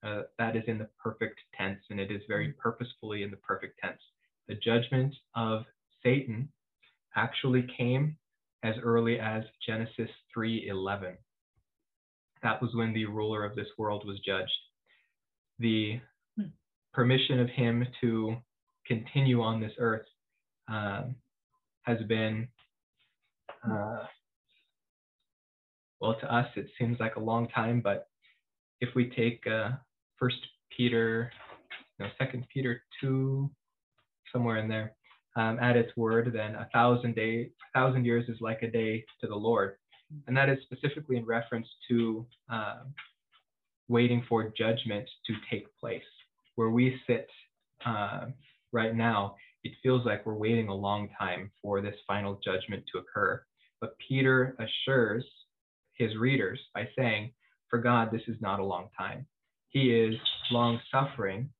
Uh, 0.02 0.22
that 0.38 0.56
is 0.56 0.62
in 0.66 0.78
the 0.78 0.88
perfect 0.98 1.40
tense, 1.54 1.80
and 1.90 2.00
it 2.00 2.10
is 2.10 2.22
very 2.26 2.48
mm-hmm. 2.48 2.60
purposefully 2.60 3.22
in 3.22 3.30
the 3.30 3.36
perfect 3.36 3.78
tense. 3.82 4.00
The 4.48 4.54
judgment 4.54 5.14
of 5.36 5.64
Satan 6.02 6.48
actually 7.16 7.66
came 7.76 8.16
as 8.62 8.76
early 8.82 9.20
as 9.20 9.44
Genesis 9.66 10.08
3:11. 10.34 11.16
That 12.42 12.62
was 12.62 12.74
when 12.74 12.94
the 12.94 13.04
ruler 13.04 13.44
of 13.44 13.56
this 13.56 13.68
world 13.76 14.06
was 14.06 14.20
judged. 14.20 14.50
The. 15.58 16.00
Permission 16.94 17.40
of 17.40 17.48
him 17.50 17.86
to 18.00 18.36
continue 18.86 19.42
on 19.42 19.60
this 19.60 19.72
earth 19.78 20.06
um, 20.68 21.16
has 21.82 21.98
been, 22.08 22.48
uh, 23.68 24.04
well, 26.00 26.16
to 26.20 26.34
us, 26.34 26.46
it 26.56 26.68
seems 26.78 26.98
like 27.00 27.16
a 27.16 27.20
long 27.20 27.48
time, 27.48 27.80
but 27.80 28.08
if 28.80 28.94
we 28.94 29.10
take 29.10 29.44
uh, 29.46 29.70
First 30.18 30.36
Peter, 30.74 31.30
no, 31.98 32.06
Second 32.18 32.46
Peter 32.52 32.82
2, 33.00 33.50
somewhere 34.32 34.58
in 34.58 34.68
there, 34.68 34.94
um, 35.36 35.58
at 35.60 35.76
its 35.76 35.94
word, 35.96 36.30
then 36.32 36.54
a 36.54 36.68
thousand 36.72 37.14
day, 37.14 37.50
a 37.74 37.78
thousand 37.78 38.04
years 38.04 38.28
is 38.28 38.38
like 38.40 38.62
a 38.62 38.70
day 38.70 39.04
to 39.20 39.26
the 39.26 39.34
Lord, 39.34 39.76
and 40.26 40.36
that 40.36 40.48
is 40.48 40.58
specifically 40.62 41.16
in 41.16 41.24
reference 41.24 41.66
to 41.88 42.26
uh, 42.52 42.82
waiting 43.88 44.24
for 44.28 44.52
judgment 44.56 45.08
to 45.26 45.34
take 45.50 45.66
place. 45.78 46.02
Where 46.56 46.70
we 46.70 47.00
sit 47.06 47.28
uh, 47.84 48.26
right 48.72 48.94
now, 48.94 49.36
it 49.62 49.72
feels 49.82 50.04
like 50.04 50.24
we're 50.26 50.34
waiting 50.34 50.68
a 50.68 50.74
long 50.74 51.08
time 51.18 51.50
for 51.62 51.80
this 51.80 51.96
final 52.06 52.38
judgment 52.44 52.84
to 52.92 52.98
occur. 52.98 53.42
But 53.80 53.96
Peter 54.08 54.56
assures 54.58 55.24
his 55.94 56.16
readers 56.16 56.60
by 56.74 56.88
saying, 56.96 57.32
For 57.68 57.78
God, 57.78 58.10
this 58.12 58.22
is 58.28 58.36
not 58.40 58.60
a 58.60 58.64
long 58.64 58.88
time. 58.96 59.26
He 59.68 59.92
is 59.92 60.14
long 60.50 60.80
suffering, 60.92 61.50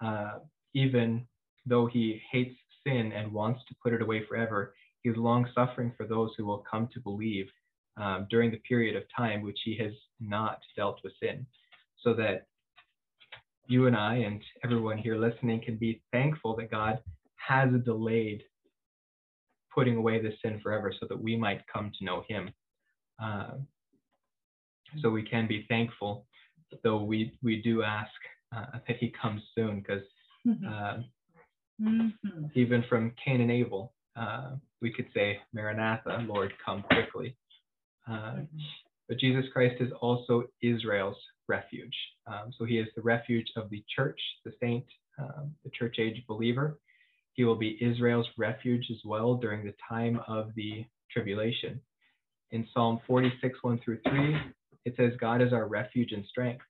uh, 0.00 0.38
even 0.74 1.26
though 1.66 1.86
he 1.86 2.20
hates 2.30 2.56
sin 2.86 3.12
and 3.12 3.32
wants 3.32 3.60
to 3.68 3.74
put 3.82 3.92
it 3.92 4.02
away 4.02 4.24
forever, 4.26 4.74
he 5.02 5.10
is 5.10 5.16
long 5.16 5.46
suffering 5.54 5.92
for 5.96 6.06
those 6.06 6.30
who 6.36 6.46
will 6.46 6.64
come 6.70 6.88
to 6.92 7.00
believe 7.00 7.46
um, 7.96 8.26
during 8.30 8.50
the 8.50 8.60
period 8.68 8.96
of 8.96 9.02
time 9.14 9.42
which 9.42 9.58
he 9.64 9.76
has 9.78 9.92
not 10.20 10.58
dealt 10.76 11.00
with 11.04 11.12
sin, 11.22 11.46
so 12.02 12.14
that 12.14 12.46
you 13.70 13.86
and 13.86 13.96
I 13.96 14.16
and 14.16 14.42
everyone 14.64 14.98
here 14.98 15.16
listening 15.16 15.62
can 15.64 15.76
be 15.76 16.02
thankful 16.12 16.56
that 16.56 16.72
God 16.72 16.98
has 17.36 17.70
delayed 17.84 18.42
putting 19.72 19.96
away 19.96 20.20
this 20.20 20.34
sin 20.44 20.58
forever 20.60 20.92
so 20.98 21.06
that 21.08 21.22
we 21.22 21.36
might 21.36 21.62
come 21.72 21.92
to 21.96 22.04
know 22.04 22.24
him. 22.28 22.50
Uh, 23.22 23.52
so 25.00 25.08
we 25.08 25.22
can 25.22 25.46
be 25.46 25.66
thankful, 25.68 26.26
though 26.82 27.04
we, 27.04 27.32
we 27.44 27.62
do 27.62 27.84
ask 27.84 28.10
uh, 28.54 28.78
that 28.88 28.96
he 28.98 29.14
comes 29.22 29.40
soon 29.54 29.78
because 29.78 30.02
mm-hmm. 30.44 30.66
uh, 30.66 31.02
mm-hmm. 31.80 32.46
even 32.56 32.84
from 32.88 33.12
Cain 33.24 33.40
and 33.40 33.52
Abel, 33.52 33.92
uh, 34.16 34.50
we 34.82 34.92
could 34.92 35.06
say, 35.14 35.38
Maranatha, 35.54 36.26
Lord, 36.28 36.52
come 36.64 36.82
quickly. 36.82 37.36
Uh, 38.08 38.12
mm-hmm. 38.12 38.58
but 39.08 39.20
Jesus 39.20 39.44
Christ 39.52 39.76
is 39.78 39.92
also 40.00 40.46
Israel's 40.60 41.16
refuge. 41.50 41.96
Um, 42.26 42.52
so 42.56 42.64
he 42.64 42.78
is 42.78 42.88
the 42.94 43.02
refuge 43.02 43.48
of 43.56 43.68
the 43.70 43.82
church, 43.94 44.20
the 44.44 44.52
saint, 44.60 44.86
um, 45.18 45.54
the 45.64 45.70
church 45.70 45.96
age 45.98 46.22
believer. 46.28 46.78
He 47.34 47.44
will 47.44 47.56
be 47.56 47.78
Israel's 47.80 48.28
refuge 48.38 48.86
as 48.90 49.00
well 49.04 49.34
during 49.34 49.64
the 49.64 49.74
time 49.88 50.20
of 50.28 50.50
the 50.54 50.84
tribulation. 51.10 51.80
In 52.52 52.66
Psalm 52.72 53.00
46, 53.06 53.58
1 53.62 53.80
through 53.84 54.00
3, 54.08 54.36
it 54.84 54.94
says, 54.96 55.12
God 55.20 55.42
is 55.42 55.52
our 55.52 55.66
refuge 55.66 56.12
and 56.12 56.24
strength, 56.26 56.64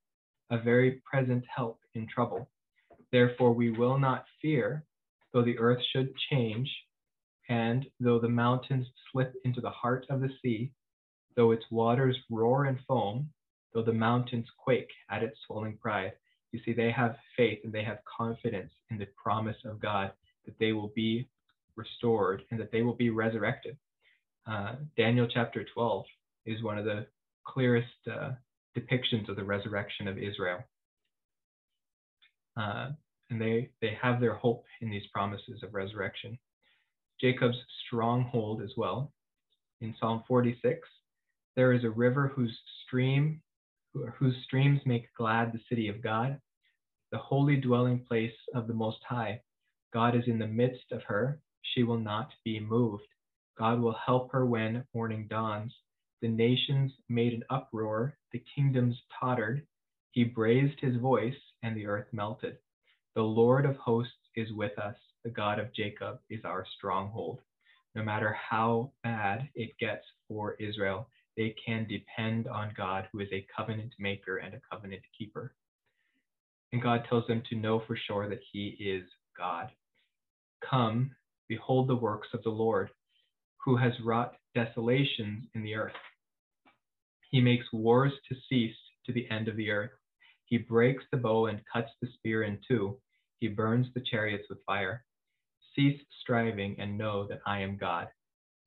a 0.51 0.59
very 0.59 1.03
present 1.11 1.45
help 1.55 1.79
in 1.95 2.07
trouble. 2.07 2.49
Therefore, 3.13 3.53
we 3.53 3.71
will 3.71 3.99
not 3.99 4.25
fear, 4.43 4.85
though 5.33 5.45
the 5.45 5.59
earth 5.59 5.83
should 5.93 6.13
change, 6.31 6.69
and 7.49 7.87
though 7.99 8.21
the 8.21 8.29
mountains 8.29 8.87
slip 9.11 9.35
into 9.45 9.61
the 9.61 9.71
heart 9.71 10.07
of 10.11 10.21
the 10.21 10.31
sea, 10.43 10.73
though 11.37 11.51
its 11.53 11.65
waters 11.71 12.17
roar 12.31 12.67
and 12.67 12.79
foam, 12.87 13.31
though 13.73 13.83
the 13.83 13.93
mountains 13.93 14.47
quake 14.63 14.91
at 15.11 15.23
its 15.23 15.37
swelling 15.47 15.77
pride. 15.77 16.13
You 16.53 16.61
see, 16.65 16.73
they 16.73 16.91
have 16.91 17.17
faith 17.37 17.61
and 17.65 17.73
they 17.73 17.85
have 17.85 17.99
confidence 18.05 18.73
in 18.91 18.99
the 18.99 19.07
promise 19.23 19.57
of 19.65 19.81
God 19.81 20.13
that 20.45 20.59
they 20.59 20.73
will 20.73 20.93
be 20.95 21.29
restored 21.77 22.43
and 22.51 22.59
that 22.61 22.73
they 22.73 22.83
will 22.83 22.95
be 22.95 23.11
resurrected. 23.11 23.77
Uh, 24.47 24.75
Daniel 24.97 25.29
chapter 25.33 25.65
12 25.75 26.05
is 26.47 26.63
one 26.63 26.79
of 26.79 26.85
the 26.85 27.07
clearest 27.47 27.87
uh, 28.11 28.33
depictions 28.77 29.29
of 29.29 29.37
the 29.37 29.45
resurrection 29.45 30.09
of 30.09 30.19
Israel. 30.19 30.59
Uh, 32.57 32.91
and 33.31 33.41
they, 33.41 33.71
they 33.81 33.97
have 34.01 34.21
their 34.21 34.35
hope 34.35 34.65
in 34.81 34.91
these 34.91 35.07
promises 35.13 35.63
of 35.63 35.73
resurrection. 35.73 36.37
Jacob's 37.21 37.59
stronghold 37.87 38.63
as 38.63 38.71
well. 38.77 39.13
In 39.81 39.95
Psalm 40.01 40.25
46, 40.27 40.81
there 41.55 41.73
is 41.73 41.85
a 41.85 41.91
river 41.91 42.33
whose 42.35 42.57
stream 42.87 43.41
whose 44.19 44.37
streams 44.45 44.81
make 44.87 45.13
glad 45.17 45.53
the 45.53 45.61
city 45.69 45.89
of 45.89 46.03
God, 46.03 46.41
the 47.13 47.19
holy 47.19 47.57
dwelling 47.57 48.05
place 48.07 48.35
of 48.55 48.67
the 48.67 48.75
Most 48.75 49.03
High. 49.09 49.41
God 49.93 50.15
is 50.15 50.25
in 50.27 50.39
the 50.39 50.47
midst 50.47 50.93
of 50.93 51.03
her. 51.05 51.41
She 51.75 51.83
will 51.83 51.99
not 51.99 52.31
be 52.45 52.61
moved. 52.61 53.07
God 53.59 53.81
will 53.81 53.97
help 54.05 54.33
her 54.33 54.47
when 54.47 54.85
morning 54.95 55.27
dawns. 55.29 55.73
The 56.23 56.29
nations 56.29 56.93
made 57.09 57.33
an 57.33 57.45
uproar, 57.51 58.17
the 58.33 58.43
kingdoms 58.55 58.97
tottered. 59.19 59.67
He 60.13 60.33
raised 60.37 60.79
his 60.81 60.97
voice, 60.97 61.35
and 61.63 61.77
the 61.77 61.87
earth 61.87 62.07
melted. 62.13 62.59
The 63.15 63.23
Lord 63.23 63.67
of 63.67 63.77
hosts 63.77 64.13
is 64.37 64.53
with 64.53 64.79
us. 64.79 64.97
The 65.25 65.31
God 65.31 65.59
of 65.59 65.75
Jacob 65.75 66.21
is 66.31 66.45
our 66.45 66.65
stronghold. 66.77 67.41
No 67.95 68.03
matter 68.03 68.33
how 68.33 68.93
bad 69.03 69.49
it 69.55 69.77
gets 69.79 70.05
for 70.29 70.55
Israel, 70.55 71.09
they 71.41 71.55
can 71.65 71.87
depend 71.89 72.47
on 72.49 72.75
God, 72.77 73.09
who 73.11 73.21
is 73.21 73.29
a 73.33 73.47
covenant 73.57 73.95
maker 73.99 74.37
and 74.37 74.53
a 74.53 74.61
covenant 74.71 75.01
keeper. 75.19 75.55
And 76.71 76.83
God 76.83 77.07
tells 77.09 77.27
them 77.29 77.43
to 77.49 77.57
know 77.57 77.83
for 77.87 77.97
sure 77.97 78.29
that 78.29 78.43
He 78.53 78.77
is 78.79 79.05
God. 79.39 79.71
Come, 80.69 81.13
behold 81.49 81.89
the 81.89 81.97
works 81.97 82.29
of 82.35 82.43
the 82.43 82.51
Lord, 82.51 82.91
who 83.65 83.75
has 83.75 83.95
wrought 84.05 84.35
desolations 84.55 85.47
in 85.55 85.63
the 85.63 85.77
earth. 85.77 85.95
He 87.31 87.41
makes 87.41 87.73
wars 87.73 88.13
to 88.29 88.37
cease 88.51 88.77
to 89.07 89.13
the 89.15 89.27
end 89.31 89.49
of 89.49 89.57
the 89.57 89.71
earth. 89.71 89.93
He 90.45 90.59
breaks 90.59 91.05
the 91.11 91.17
bow 91.17 91.47
and 91.47 91.63
cuts 91.73 91.91
the 92.03 92.09
spear 92.19 92.43
in 92.43 92.59
two. 92.69 92.99
He 93.39 93.49
burns 93.49 93.87
the 93.95 94.05
chariots 94.11 94.45
with 94.51 94.59
fire. 94.67 95.07
Cease 95.75 96.03
striving 96.21 96.77
and 96.79 96.99
know 96.99 97.27
that 97.29 97.41
I 97.47 97.61
am 97.61 97.79
God. 97.79 98.09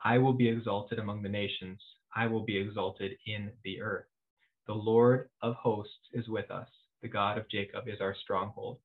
I 0.03 0.17
will 0.17 0.33
be 0.33 0.49
exalted 0.49 0.97
among 0.97 1.21
the 1.21 1.29
nations. 1.29 1.79
I 2.15 2.28
will 2.28 2.43
be 2.45 2.58
exalted 2.58 3.13
in 3.26 3.52
the 3.63 3.82
earth. 3.82 4.06
The 4.67 4.73
Lord 4.73 5.30
of 5.41 5.56
hosts 5.56 6.10
is 6.13 6.28
with 6.28 6.49
us. 6.52 6.67
The 7.02 7.08
God 7.10 7.38
of 7.38 7.49
Jacob 7.49 7.88
is 7.88 7.99
our 8.02 8.15
stronghold. 8.23 8.80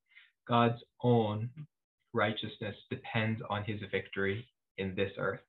God's 0.47 0.83
own 1.03 1.51
righteousness 2.13 2.75
depends 2.91 3.41
on 3.49 3.65
his 3.65 3.81
victory 3.91 4.47
in 4.79 4.95
this 4.95 5.13
earth. 5.19 5.41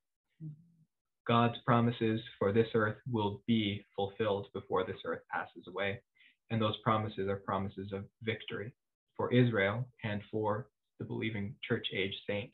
God's 1.28 1.58
promises 1.66 2.22
for 2.38 2.52
this 2.52 2.68
earth 2.74 2.98
will 3.12 3.42
be 3.48 3.86
fulfilled 3.96 4.48
before 4.54 4.84
this 4.84 4.98
earth 5.06 5.22
passes 5.32 5.68
away. 5.68 6.02
And 6.50 6.62
those 6.62 6.78
promises 6.84 7.28
are 7.28 7.38
promises 7.38 7.92
of 7.94 8.06
victory 8.24 8.74
for 9.16 9.32
Israel 9.32 9.88
and 10.04 10.22
for 10.32 10.68
the 11.00 11.06
believing 11.06 11.56
church 11.68 11.88
age 11.96 12.16
saint. 12.28 12.52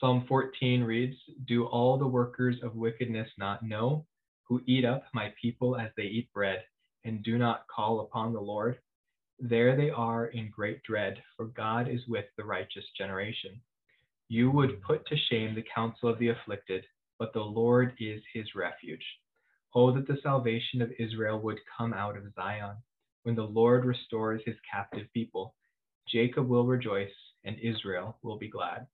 Psalm 0.00 0.24
14 0.26 0.82
reads, 0.82 1.16
Do 1.46 1.66
all 1.66 1.98
the 1.98 2.06
workers 2.06 2.56
of 2.62 2.74
wickedness 2.74 3.28
not 3.36 3.62
know, 3.62 4.06
who 4.44 4.62
eat 4.66 4.86
up 4.86 5.04
my 5.12 5.30
people 5.40 5.76
as 5.76 5.90
they 5.94 6.04
eat 6.04 6.32
bread, 6.32 6.64
and 7.04 7.22
do 7.22 7.36
not 7.36 7.66
call 7.68 8.00
upon 8.00 8.32
the 8.32 8.40
Lord? 8.40 8.78
There 9.38 9.76
they 9.76 9.90
are 9.90 10.28
in 10.28 10.48
great 10.48 10.82
dread, 10.84 11.22
for 11.36 11.48
God 11.48 11.86
is 11.86 12.00
with 12.08 12.24
the 12.38 12.44
righteous 12.44 12.86
generation. 12.96 13.60
You 14.28 14.50
would 14.50 14.80
put 14.80 15.06
to 15.06 15.16
shame 15.28 15.54
the 15.54 15.66
counsel 15.74 16.08
of 16.08 16.18
the 16.18 16.28
afflicted, 16.28 16.86
but 17.18 17.34
the 17.34 17.40
Lord 17.40 17.92
is 18.00 18.22
his 18.32 18.54
refuge. 18.54 19.04
Oh, 19.74 19.92
that 19.92 20.06
the 20.08 20.18
salvation 20.22 20.80
of 20.80 20.94
Israel 20.98 21.38
would 21.40 21.60
come 21.76 21.92
out 21.92 22.16
of 22.16 22.32
Zion, 22.34 22.76
when 23.24 23.34
the 23.34 23.42
Lord 23.42 23.84
restores 23.84 24.40
his 24.46 24.56
captive 24.72 25.08
people. 25.12 25.54
Jacob 26.08 26.48
will 26.48 26.64
rejoice, 26.64 27.12
and 27.44 27.58
Israel 27.58 28.16
will 28.22 28.38
be 28.38 28.48
glad. 28.48 28.86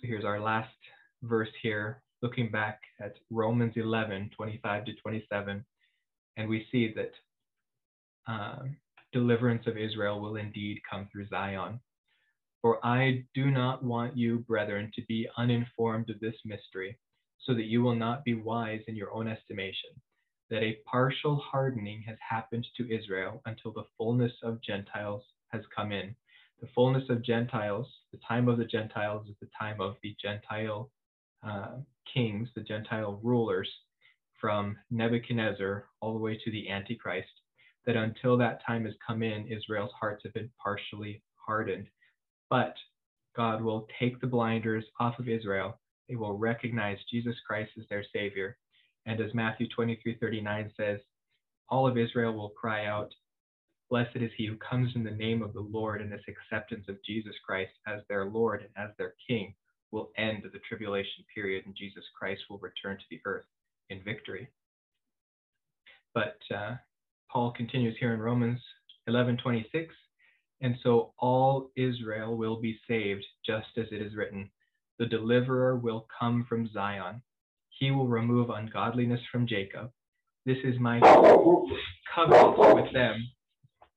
So 0.00 0.06
here's 0.06 0.24
our 0.24 0.40
last 0.40 0.70
verse 1.22 1.50
here, 1.62 2.02
looking 2.22 2.50
back 2.50 2.80
at 3.00 3.16
Romans 3.30 3.74
11, 3.76 4.30
25 4.34 4.84
to 4.86 4.94
27. 4.94 5.64
And 6.38 6.48
we 6.48 6.66
see 6.72 6.94
that 6.96 7.12
um, 8.26 8.76
deliverance 9.12 9.66
of 9.66 9.76
Israel 9.76 10.20
will 10.20 10.36
indeed 10.36 10.80
come 10.90 11.06
through 11.12 11.28
Zion. 11.28 11.80
For 12.62 12.84
I 12.84 13.26
do 13.34 13.50
not 13.50 13.84
want 13.84 14.16
you, 14.16 14.38
brethren, 14.38 14.90
to 14.94 15.02
be 15.06 15.28
uninformed 15.36 16.08
of 16.08 16.20
this 16.20 16.36
mystery, 16.46 16.98
so 17.38 17.52
that 17.52 17.66
you 17.66 17.82
will 17.82 17.96
not 17.96 18.24
be 18.24 18.34
wise 18.34 18.80
in 18.88 18.96
your 18.96 19.12
own 19.12 19.28
estimation, 19.28 19.90
that 20.48 20.62
a 20.62 20.78
partial 20.90 21.36
hardening 21.36 22.02
has 22.06 22.16
happened 22.26 22.66
to 22.78 22.90
Israel 22.90 23.42
until 23.44 23.72
the 23.72 23.84
fullness 23.98 24.32
of 24.42 24.62
Gentiles 24.62 25.24
has 25.48 25.62
come 25.76 25.92
in 25.92 26.14
the 26.60 26.68
fullness 26.74 27.04
of 27.08 27.24
Gentiles, 27.24 27.86
the 28.12 28.18
time 28.26 28.48
of 28.48 28.58
the 28.58 28.64
Gentiles 28.64 29.26
is 29.28 29.36
the 29.40 29.48
time 29.58 29.80
of 29.80 29.96
the 30.02 30.14
Gentile 30.20 30.90
uh, 31.46 31.76
kings, 32.12 32.48
the 32.54 32.62
Gentile 32.62 33.18
rulers, 33.22 33.68
from 34.40 34.76
Nebuchadnezzar 34.90 35.84
all 36.00 36.14
the 36.14 36.18
way 36.18 36.38
to 36.42 36.50
the 36.50 36.68
Antichrist, 36.70 37.28
that 37.86 37.96
until 37.96 38.36
that 38.38 38.64
time 38.66 38.84
has 38.84 38.94
come 39.06 39.22
in, 39.22 39.46
Israel's 39.48 39.92
hearts 39.98 40.22
have 40.24 40.34
been 40.34 40.50
partially 40.62 41.22
hardened. 41.36 41.86
But 42.48 42.74
God 43.36 43.62
will 43.62 43.86
take 43.98 44.20
the 44.20 44.26
blinders 44.26 44.84
off 44.98 45.18
of 45.18 45.28
Israel. 45.28 45.78
They 46.08 46.16
will 46.16 46.36
recognize 46.36 46.98
Jesus 47.10 47.36
Christ 47.46 47.70
as 47.78 47.84
their 47.88 48.04
Savior. 48.12 48.56
And 49.06 49.20
as 49.20 49.34
Matthew 49.34 49.68
23 49.68 50.18
39 50.20 50.72
says, 50.76 51.00
all 51.68 51.86
of 51.86 51.96
Israel 51.96 52.32
will 52.32 52.50
cry 52.50 52.86
out, 52.86 53.14
Blessed 53.90 54.16
is 54.16 54.30
he 54.36 54.46
who 54.46 54.56
comes 54.56 54.92
in 54.94 55.02
the 55.02 55.10
name 55.10 55.42
of 55.42 55.52
the 55.52 55.60
Lord, 55.60 56.00
and 56.00 56.12
this 56.12 56.22
acceptance 56.28 56.86
of 56.88 57.02
Jesus 57.04 57.34
Christ 57.44 57.72
as 57.88 58.02
their 58.08 58.24
Lord 58.24 58.60
and 58.60 58.70
as 58.76 58.96
their 58.96 59.14
King 59.26 59.52
will 59.90 60.12
end 60.16 60.44
the 60.44 60.60
tribulation 60.60 61.24
period, 61.34 61.66
and 61.66 61.74
Jesus 61.74 62.04
Christ 62.16 62.42
will 62.48 62.58
return 62.58 62.98
to 62.98 63.04
the 63.10 63.20
earth 63.24 63.46
in 63.88 64.00
victory. 64.04 64.48
But 66.14 66.38
uh, 66.54 66.76
Paul 67.32 67.50
continues 67.50 67.96
here 67.98 68.14
in 68.14 68.20
Romans 68.20 68.60
11:26, 69.08 69.88
and 70.60 70.76
so 70.84 71.12
all 71.18 71.72
Israel 71.74 72.36
will 72.36 72.60
be 72.60 72.78
saved, 72.86 73.26
just 73.44 73.76
as 73.76 73.86
it 73.90 74.00
is 74.00 74.14
written, 74.14 74.48
"The 75.00 75.06
deliverer 75.06 75.74
will 75.74 76.06
come 76.16 76.46
from 76.48 76.68
Zion; 76.72 77.22
he 77.70 77.90
will 77.90 78.06
remove 78.06 78.50
ungodliness 78.50 79.20
from 79.32 79.48
Jacob. 79.48 79.90
This 80.46 80.58
is 80.62 80.78
my 80.78 81.00
covenant 82.14 82.58
with 82.76 82.92
them 82.92 83.28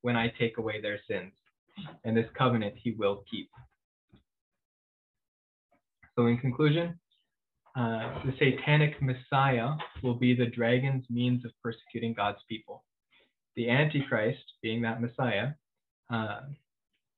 when 0.04 0.16
I 0.16 0.30
take 0.38 0.58
away 0.58 0.82
their 0.82 1.00
sins. 1.08 1.32
and 2.04 2.14
this 2.16 2.28
covenant 2.38 2.74
he 2.76 2.92
will 2.92 3.24
keep. 3.28 3.48
So, 6.14 6.26
in 6.26 6.36
conclusion, 6.36 7.00
uh, 7.74 8.22
the 8.24 8.34
satanic 8.38 9.00
Messiah 9.02 9.70
will 10.02 10.14
be 10.14 10.34
the 10.34 10.46
dragon's 10.46 11.04
means 11.10 11.44
of 11.44 11.50
persecuting 11.62 12.12
God's 12.12 12.38
people. 12.48 12.84
The 13.56 13.70
Antichrist, 13.70 14.44
being 14.62 14.82
that 14.82 15.00
Messiah, 15.00 15.52
uh, 16.12 16.40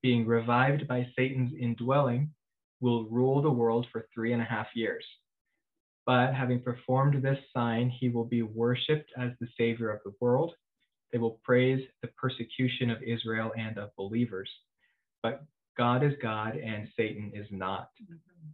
being 0.01 0.24
revived 0.24 0.87
by 0.87 1.09
Satan's 1.18 1.53
indwelling, 1.61 2.30
will 2.80 3.05
rule 3.11 3.43
the 3.43 3.51
world 3.51 3.87
for 3.93 4.07
three 4.14 4.32
and 4.32 4.41
a 4.41 4.47
half 4.47 4.68
years. 4.74 5.05
But 6.07 6.34
having 6.34 6.62
performed 6.62 7.20
this 7.20 7.41
sign, 7.53 7.91
he 7.91 8.09
will 8.09 8.24
be 8.24 8.43
worshipped 8.43 9.11
as 9.18 9.32
the 9.41 9.49
Savior 9.59 9.91
of 9.91 10.01
the 10.05 10.14
world. 10.20 10.55
They 11.17 11.21
will 11.21 11.41
praise 11.45 11.83
the 12.03 12.09
persecution 12.09 12.91
of 12.91 13.03
Israel 13.03 13.51
and 13.57 13.79
of 13.79 13.89
believers. 13.97 14.51
But 15.23 15.47
God 15.79 16.05
is 16.05 16.12
God 16.21 16.57
and 16.57 16.87
Satan 16.95 17.33
is 17.35 17.47
not. 17.51 17.89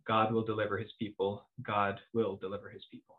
God 0.06 0.32
will 0.32 0.44
deliver 0.44 0.78
his 0.78 0.92
people. 0.96 1.42
God 1.66 1.98
will 2.14 2.36
deliver 2.36 2.68
his 2.68 2.82
people. 2.88 3.16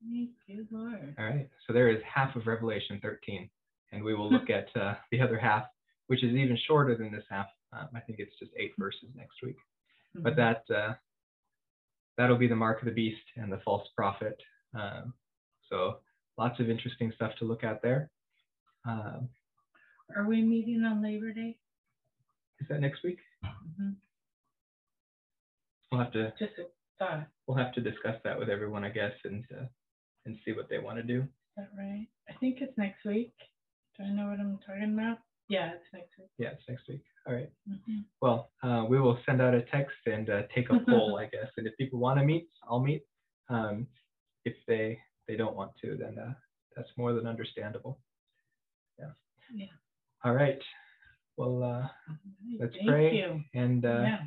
Thank 0.00 0.30
you, 0.46 0.64
Lord. 0.70 1.16
All 1.18 1.24
right. 1.24 1.48
So 1.66 1.72
there 1.72 1.88
is 1.88 2.00
half 2.04 2.36
of 2.36 2.46
Revelation 2.46 3.00
13, 3.02 3.50
and 3.90 4.04
we 4.04 4.14
will 4.14 4.30
look 4.30 4.50
at 4.58 4.68
uh, 4.80 4.94
the 5.10 5.20
other 5.20 5.40
half, 5.40 5.64
which 6.06 6.22
is 6.22 6.36
even 6.36 6.56
shorter 6.68 6.94
than 6.96 7.10
this 7.10 7.24
half. 7.28 7.48
Um, 7.72 7.88
I 7.96 7.98
think 7.98 8.20
it's 8.20 8.38
just 8.38 8.52
eight 8.56 8.74
verses 8.78 9.08
next 9.16 9.42
week. 9.42 9.56
But 10.14 10.36
that 10.36 10.62
uh, 10.72 10.94
that'll 12.16 12.38
be 12.38 12.46
the 12.46 12.54
mark 12.54 12.78
of 12.78 12.84
the 12.84 12.94
beast 12.94 13.26
and 13.34 13.50
the 13.50 13.60
false 13.64 13.88
prophet. 13.96 14.40
Um, 14.72 15.14
so 15.70 15.98
lots 16.36 16.60
of 16.60 16.70
interesting 16.70 17.12
stuff 17.14 17.32
to 17.38 17.44
look 17.44 17.64
at 17.64 17.82
there. 17.82 18.10
Um, 18.84 19.28
Are 20.16 20.26
we 20.26 20.42
meeting 20.42 20.82
on 20.84 21.02
Labor 21.02 21.32
Day? 21.32 21.58
is 22.60 22.66
that 22.68 22.80
next 22.80 23.02
week? 23.04 23.18
Mhm. 23.44 23.94
We'll 25.92 26.00
have 26.02 26.12
to 26.12 26.32
Just 26.38 26.58
a 26.58 26.66
thought, 26.98 27.26
we'll 27.46 27.56
have 27.56 27.72
to 27.74 27.80
discuss 27.80 28.20
that 28.24 28.38
with 28.38 28.48
everyone, 28.48 28.84
I 28.84 28.90
guess, 28.90 29.12
and 29.24 29.44
uh, 29.56 29.66
and 30.26 30.36
see 30.44 30.52
what 30.52 30.68
they 30.68 30.78
want 30.78 30.96
to 30.98 31.02
do. 31.02 31.26
that 31.56 31.70
right? 31.76 32.06
I 32.28 32.32
think 32.34 32.60
it's 32.60 32.76
next 32.76 33.04
week. 33.04 33.32
Do 33.96 34.04
I 34.04 34.10
know 34.10 34.28
what 34.28 34.38
I'm 34.40 34.58
talking 34.66 34.92
about? 34.94 35.18
Yeah, 35.48 35.72
it's 35.72 35.92
next 35.92 36.16
week. 36.18 36.28
Yeah, 36.38 36.50
it's 36.50 36.68
next 36.68 36.86
week. 36.88 37.02
All 37.26 37.34
right. 37.34 37.50
Mhm. 37.68 38.04
Well, 38.20 38.50
uh, 38.62 38.84
we 38.88 39.00
will 39.00 39.18
send 39.24 39.40
out 39.40 39.54
a 39.54 39.62
text 39.62 39.96
and 40.06 40.28
uh, 40.30 40.42
take 40.54 40.68
a 40.70 40.78
poll, 40.80 41.16
I 41.18 41.26
guess. 41.26 41.50
And 41.56 41.66
if 41.66 41.76
people 41.76 41.98
want 41.98 42.18
to 42.20 42.24
meet, 42.24 42.48
I'll 42.64 42.80
meet. 42.80 43.04
Um, 43.48 43.86
if 44.44 44.54
they 44.66 45.00
they 45.28 45.36
don't 45.36 45.54
want 45.54 45.72
to, 45.82 45.96
then 45.96 46.18
uh, 46.18 46.32
that's 46.74 46.88
more 46.96 47.12
than 47.12 47.26
understandable. 47.26 48.00
Yeah. 48.98 49.10
Yeah. 49.54 49.66
All 50.24 50.32
right. 50.34 50.58
Well, 51.36 51.62
uh, 51.62 51.86
let's 52.58 52.74
Thank 52.74 52.88
pray 52.88 53.14
you. 53.16 53.40
and 53.54 53.84
uh, 53.84 54.02
Yeah. 54.02 54.18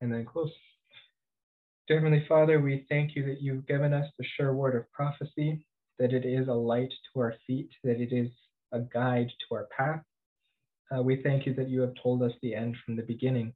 and 0.00 0.12
then 0.12 0.24
close. 0.24 0.50
Dear 1.88 1.98
Heavenly 1.98 2.24
Father, 2.28 2.60
we 2.60 2.86
thank 2.88 3.16
you 3.16 3.26
that 3.26 3.42
you've 3.42 3.66
given 3.66 3.92
us 3.92 4.06
the 4.16 4.24
sure 4.36 4.54
word 4.54 4.76
of 4.76 4.90
prophecy, 4.92 5.66
that 5.98 6.12
it 6.12 6.24
is 6.24 6.46
a 6.48 6.52
light 6.52 6.92
to 7.12 7.20
our 7.20 7.34
feet, 7.46 7.68
that 7.82 8.00
it 8.00 8.12
is 8.12 8.30
a 8.72 8.80
guide 8.80 9.28
to 9.28 9.54
our 9.56 9.66
path. 9.76 10.00
Uh, 10.96 11.02
we 11.02 11.20
thank 11.22 11.46
you 11.46 11.54
that 11.54 11.68
you 11.68 11.80
have 11.80 11.92
told 12.00 12.22
us 12.22 12.32
the 12.42 12.54
end 12.54 12.76
from 12.86 12.94
the 12.96 13.02
beginning, 13.02 13.52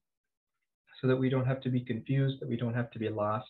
so 1.01 1.07
that 1.07 1.16
we 1.16 1.28
don't 1.28 1.47
have 1.47 1.61
to 1.62 1.70
be 1.70 1.80
confused, 1.80 2.41
that 2.41 2.49
we 2.49 2.57
don't 2.57 2.74
have 2.74 2.91
to 2.91 2.99
be 2.99 3.09
lost. 3.09 3.49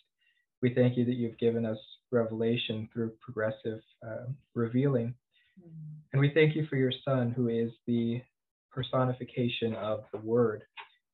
We 0.61 0.73
thank 0.73 0.95
you 0.97 1.05
that 1.05 1.15
you've 1.15 1.37
given 1.37 1.65
us 1.65 1.77
revelation 2.11 2.89
through 2.93 3.13
progressive 3.21 3.81
uh, 4.05 4.25
revealing. 4.53 5.13
Mm. 5.59 5.71
And 6.13 6.21
we 6.21 6.31
thank 6.33 6.55
you 6.55 6.65
for 6.67 6.75
your 6.75 6.93
Son, 7.03 7.31
who 7.31 7.49
is 7.49 7.71
the 7.87 8.21
personification 8.71 9.73
of 9.75 10.03
the 10.11 10.19
Word, 10.19 10.63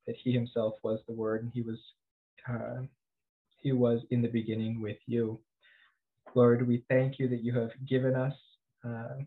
that 0.07 0.15
he 0.23 0.31
himself 0.31 0.73
was 0.83 0.99
the 1.07 1.13
Word, 1.13 1.43
and 1.43 1.51
he 1.53 1.61
was 1.61 1.79
uh, 2.49 2.81
he 3.59 3.71
was 3.71 4.01
in 4.09 4.21
the 4.21 4.27
beginning 4.27 4.81
with 4.81 4.97
you. 5.05 5.39
Lord, 6.33 6.67
we 6.67 6.83
thank 6.89 7.19
you 7.19 7.27
that 7.27 7.43
you 7.43 7.53
have 7.53 7.69
given 7.87 8.15
us 8.15 8.33
uh, 8.83 9.17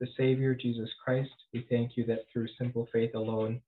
the 0.00 0.06
Savior, 0.16 0.54
Jesus 0.54 0.90
Christ. 1.04 1.30
We 1.52 1.66
thank 1.68 1.96
you 1.96 2.04
that 2.06 2.26
through 2.32 2.48
simple 2.58 2.88
faith 2.92 3.14
alone, 3.14 3.60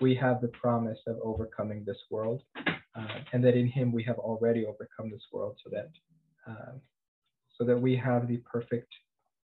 we 0.00 0.14
have 0.16 0.40
the 0.40 0.48
promise 0.48 0.98
of 1.06 1.18
overcoming 1.22 1.84
this 1.84 1.96
world, 2.10 2.42
uh, 2.66 3.18
and 3.32 3.42
that 3.44 3.54
in 3.54 3.66
Him 3.66 3.92
we 3.92 4.02
have 4.04 4.18
already 4.18 4.66
overcome 4.66 5.10
this 5.10 5.22
world, 5.32 5.56
so 5.64 5.70
that 5.70 5.90
uh, 6.48 6.72
so 7.56 7.64
that 7.64 7.80
we 7.80 7.96
have 7.96 8.28
the 8.28 8.38
perfect 8.38 8.92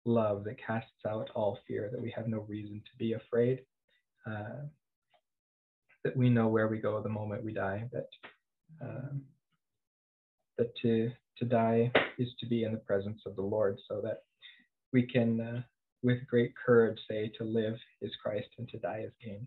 love 0.05 0.43
that 0.43 0.57
casts 0.63 1.05
out 1.07 1.29
all 1.35 1.59
fear, 1.67 1.89
that 1.91 2.01
we 2.01 2.11
have 2.15 2.27
no 2.27 2.39
reason 2.47 2.81
to 2.85 2.97
be 2.97 3.13
afraid, 3.13 3.61
uh, 4.27 4.61
that 6.03 6.15
we 6.15 6.29
know 6.29 6.47
where 6.47 6.67
we 6.67 6.77
go 6.77 7.01
the 7.01 7.09
moment 7.09 7.43
we 7.43 7.53
die, 7.53 7.89
that 7.91 8.09
um, 8.81 9.21
that 10.57 10.75
to 10.81 11.11
to 11.37 11.45
die 11.45 11.91
is 12.17 12.29
to 12.39 12.45
be 12.45 12.63
in 12.63 12.71
the 12.71 12.77
presence 12.77 13.21
of 13.25 13.35
the 13.35 13.41
Lord, 13.41 13.77
so 13.89 13.99
that 14.01 14.23
we 14.93 15.03
can, 15.03 15.41
uh, 15.41 15.61
with 16.03 16.25
great 16.27 16.53
courage, 16.55 16.99
say 17.09 17.29
to 17.37 17.43
live 17.43 17.75
is 18.01 18.15
Christ 18.23 18.47
and 18.57 18.69
to 18.69 18.77
die 18.77 19.03
is 19.05 19.11
gain. 19.23 19.45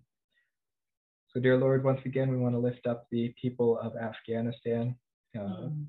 So, 1.33 1.41
dear 1.41 1.57
Lord, 1.57 1.85
once 1.85 2.01
again, 2.05 2.31
we 2.31 2.37
want 2.37 2.55
to 2.55 2.59
lift 2.59 2.87
up 2.87 3.07
the 3.11 3.35
people 3.41 3.79
of 3.79 3.97
Afghanistan, 3.97 4.97
uh, 5.37 5.69
Mm. 5.71 5.87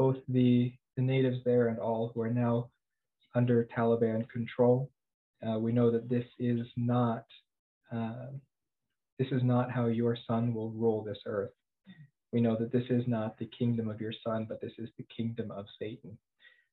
Both 0.00 0.16
the 0.28 0.72
the 0.96 1.02
natives 1.02 1.40
there 1.44 1.68
and 1.68 1.78
all 1.78 2.10
who 2.12 2.22
are 2.22 2.30
now 2.46 2.70
under 3.34 3.68
Taliban 3.76 4.26
control. 4.30 4.90
Uh, 5.46 5.58
we 5.58 5.72
know 5.72 5.90
that 5.90 6.08
this 6.08 6.24
is 6.38 6.66
not 6.76 7.26
um, 7.92 8.40
this 9.18 9.28
is 9.30 9.42
not 9.42 9.70
how 9.70 9.86
your 9.86 10.16
son 10.26 10.54
will 10.54 10.70
rule 10.70 11.04
this 11.04 11.18
earth. 11.26 11.50
We 12.32 12.40
know 12.40 12.56
that 12.56 12.72
this 12.72 12.88
is 12.88 13.04
not 13.06 13.38
the 13.38 13.50
kingdom 13.58 13.90
of 13.90 14.00
your 14.00 14.14
son, 14.24 14.46
but 14.48 14.62
this 14.62 14.72
is 14.78 14.88
the 14.96 15.06
kingdom 15.14 15.50
of 15.50 15.66
Satan. 15.78 16.16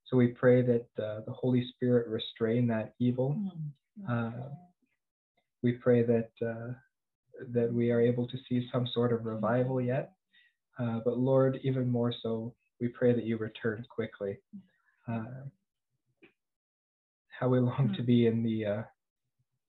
So 0.05 0.15
we 0.15 0.27
pray 0.27 0.61
that 0.61 0.87
uh, 0.97 1.19
the 1.25 1.33
Holy 1.33 1.67
Spirit 1.73 2.07
restrain 2.07 2.65
that 2.67 2.93
evil. 2.97 3.35
Mm. 3.37 4.09
Uh, 4.09 4.49
we 5.63 5.73
pray 5.73 6.01
that 6.03 6.29
uh, 6.41 6.71
that 7.51 7.73
we 7.73 7.91
are 7.91 7.99
able 7.99 8.25
to 8.25 8.37
see 8.47 8.69
some 8.71 8.87
sort 8.87 9.11
of 9.11 9.25
revival 9.25 9.81
yet. 9.81 10.13
Uh, 10.79 10.99
but 11.03 11.17
Lord, 11.17 11.59
even 11.63 11.89
more 11.89 12.13
so, 12.23 12.53
we 12.79 12.87
pray 12.87 13.13
that 13.13 13.25
you 13.25 13.37
return 13.37 13.85
quickly. 13.89 14.37
Uh, 15.07 15.45
how 17.39 17.47
we 17.47 17.59
long 17.59 17.93
to 17.95 18.03
be 18.03 18.27
in 18.27 18.43
the 18.43 18.65
uh, 18.65 18.83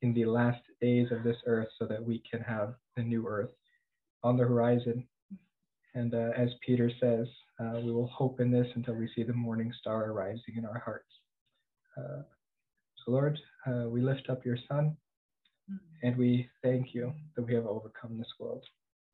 in 0.02 0.14
the 0.14 0.24
last 0.24 0.62
days 0.80 1.09
of 1.11 1.22
this 1.22 1.36
earth, 1.46 1.68
so 1.78 1.86
that 1.86 2.02
we 2.02 2.22
can 2.30 2.40
have 2.40 2.74
the 2.96 3.02
new 3.02 3.26
earth 3.26 3.50
on 4.22 4.36
the 4.36 4.44
horizon. 4.44 5.06
And 5.94 6.14
uh, 6.14 6.30
as 6.36 6.50
Peter 6.64 6.90
says, 7.00 7.26
uh, 7.59 7.80
we 7.82 7.90
will 7.92 8.06
hope 8.09 8.40
in 8.40 8.50
this 8.50 8.66
until 8.74 8.94
we 8.94 9.09
see 9.14 9.22
the 9.22 9.32
morning 9.32 9.72
star 9.80 10.11
arising 10.11 10.56
in 10.56 10.64
our 10.64 10.78
hearts. 10.78 11.11
Uh, 11.96 12.22
so, 13.04 13.12
Lord, 13.12 13.38
uh, 13.66 13.88
we 13.88 14.00
lift 14.02 14.28
up 14.30 14.44
your 14.44 14.59
Son, 14.68 14.96
Mm. 15.70 15.78
and 16.02 16.16
we 16.16 16.48
thank 16.62 16.94
you 16.94 17.12
that 17.36 17.42
we 17.42 17.54
have 17.54 17.66
overcome 17.66 18.16
this 18.16 18.32
world. 18.38 18.64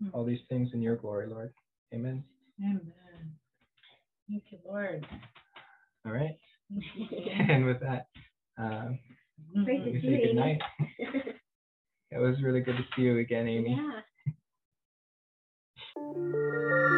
Mm. 0.00 0.10
All 0.12 0.24
these 0.24 0.42
things 0.48 0.70
in 0.72 0.80
your 0.80 0.94
glory, 0.94 1.26
Lord. 1.26 1.52
Amen. 1.92 2.22
Amen. 2.62 2.92
Thank 4.28 4.44
you, 4.50 4.58
Lord. 4.66 5.06
All 6.06 6.12
right. 6.12 6.36
and 7.48 7.64
with 7.66 7.80
that, 7.80 8.06
um, 8.58 8.98
Great 9.64 9.80
let 9.80 9.94
me 9.94 10.00
say 10.00 10.26
good 10.26 10.36
night. 10.36 10.60
it 12.10 12.18
was 12.18 12.36
really 12.42 12.60
good 12.60 12.76
to 12.76 12.84
see 12.96 13.02
you 13.02 13.18
again, 13.18 13.48
Amy. 13.48 13.78
Yeah. 15.96 16.90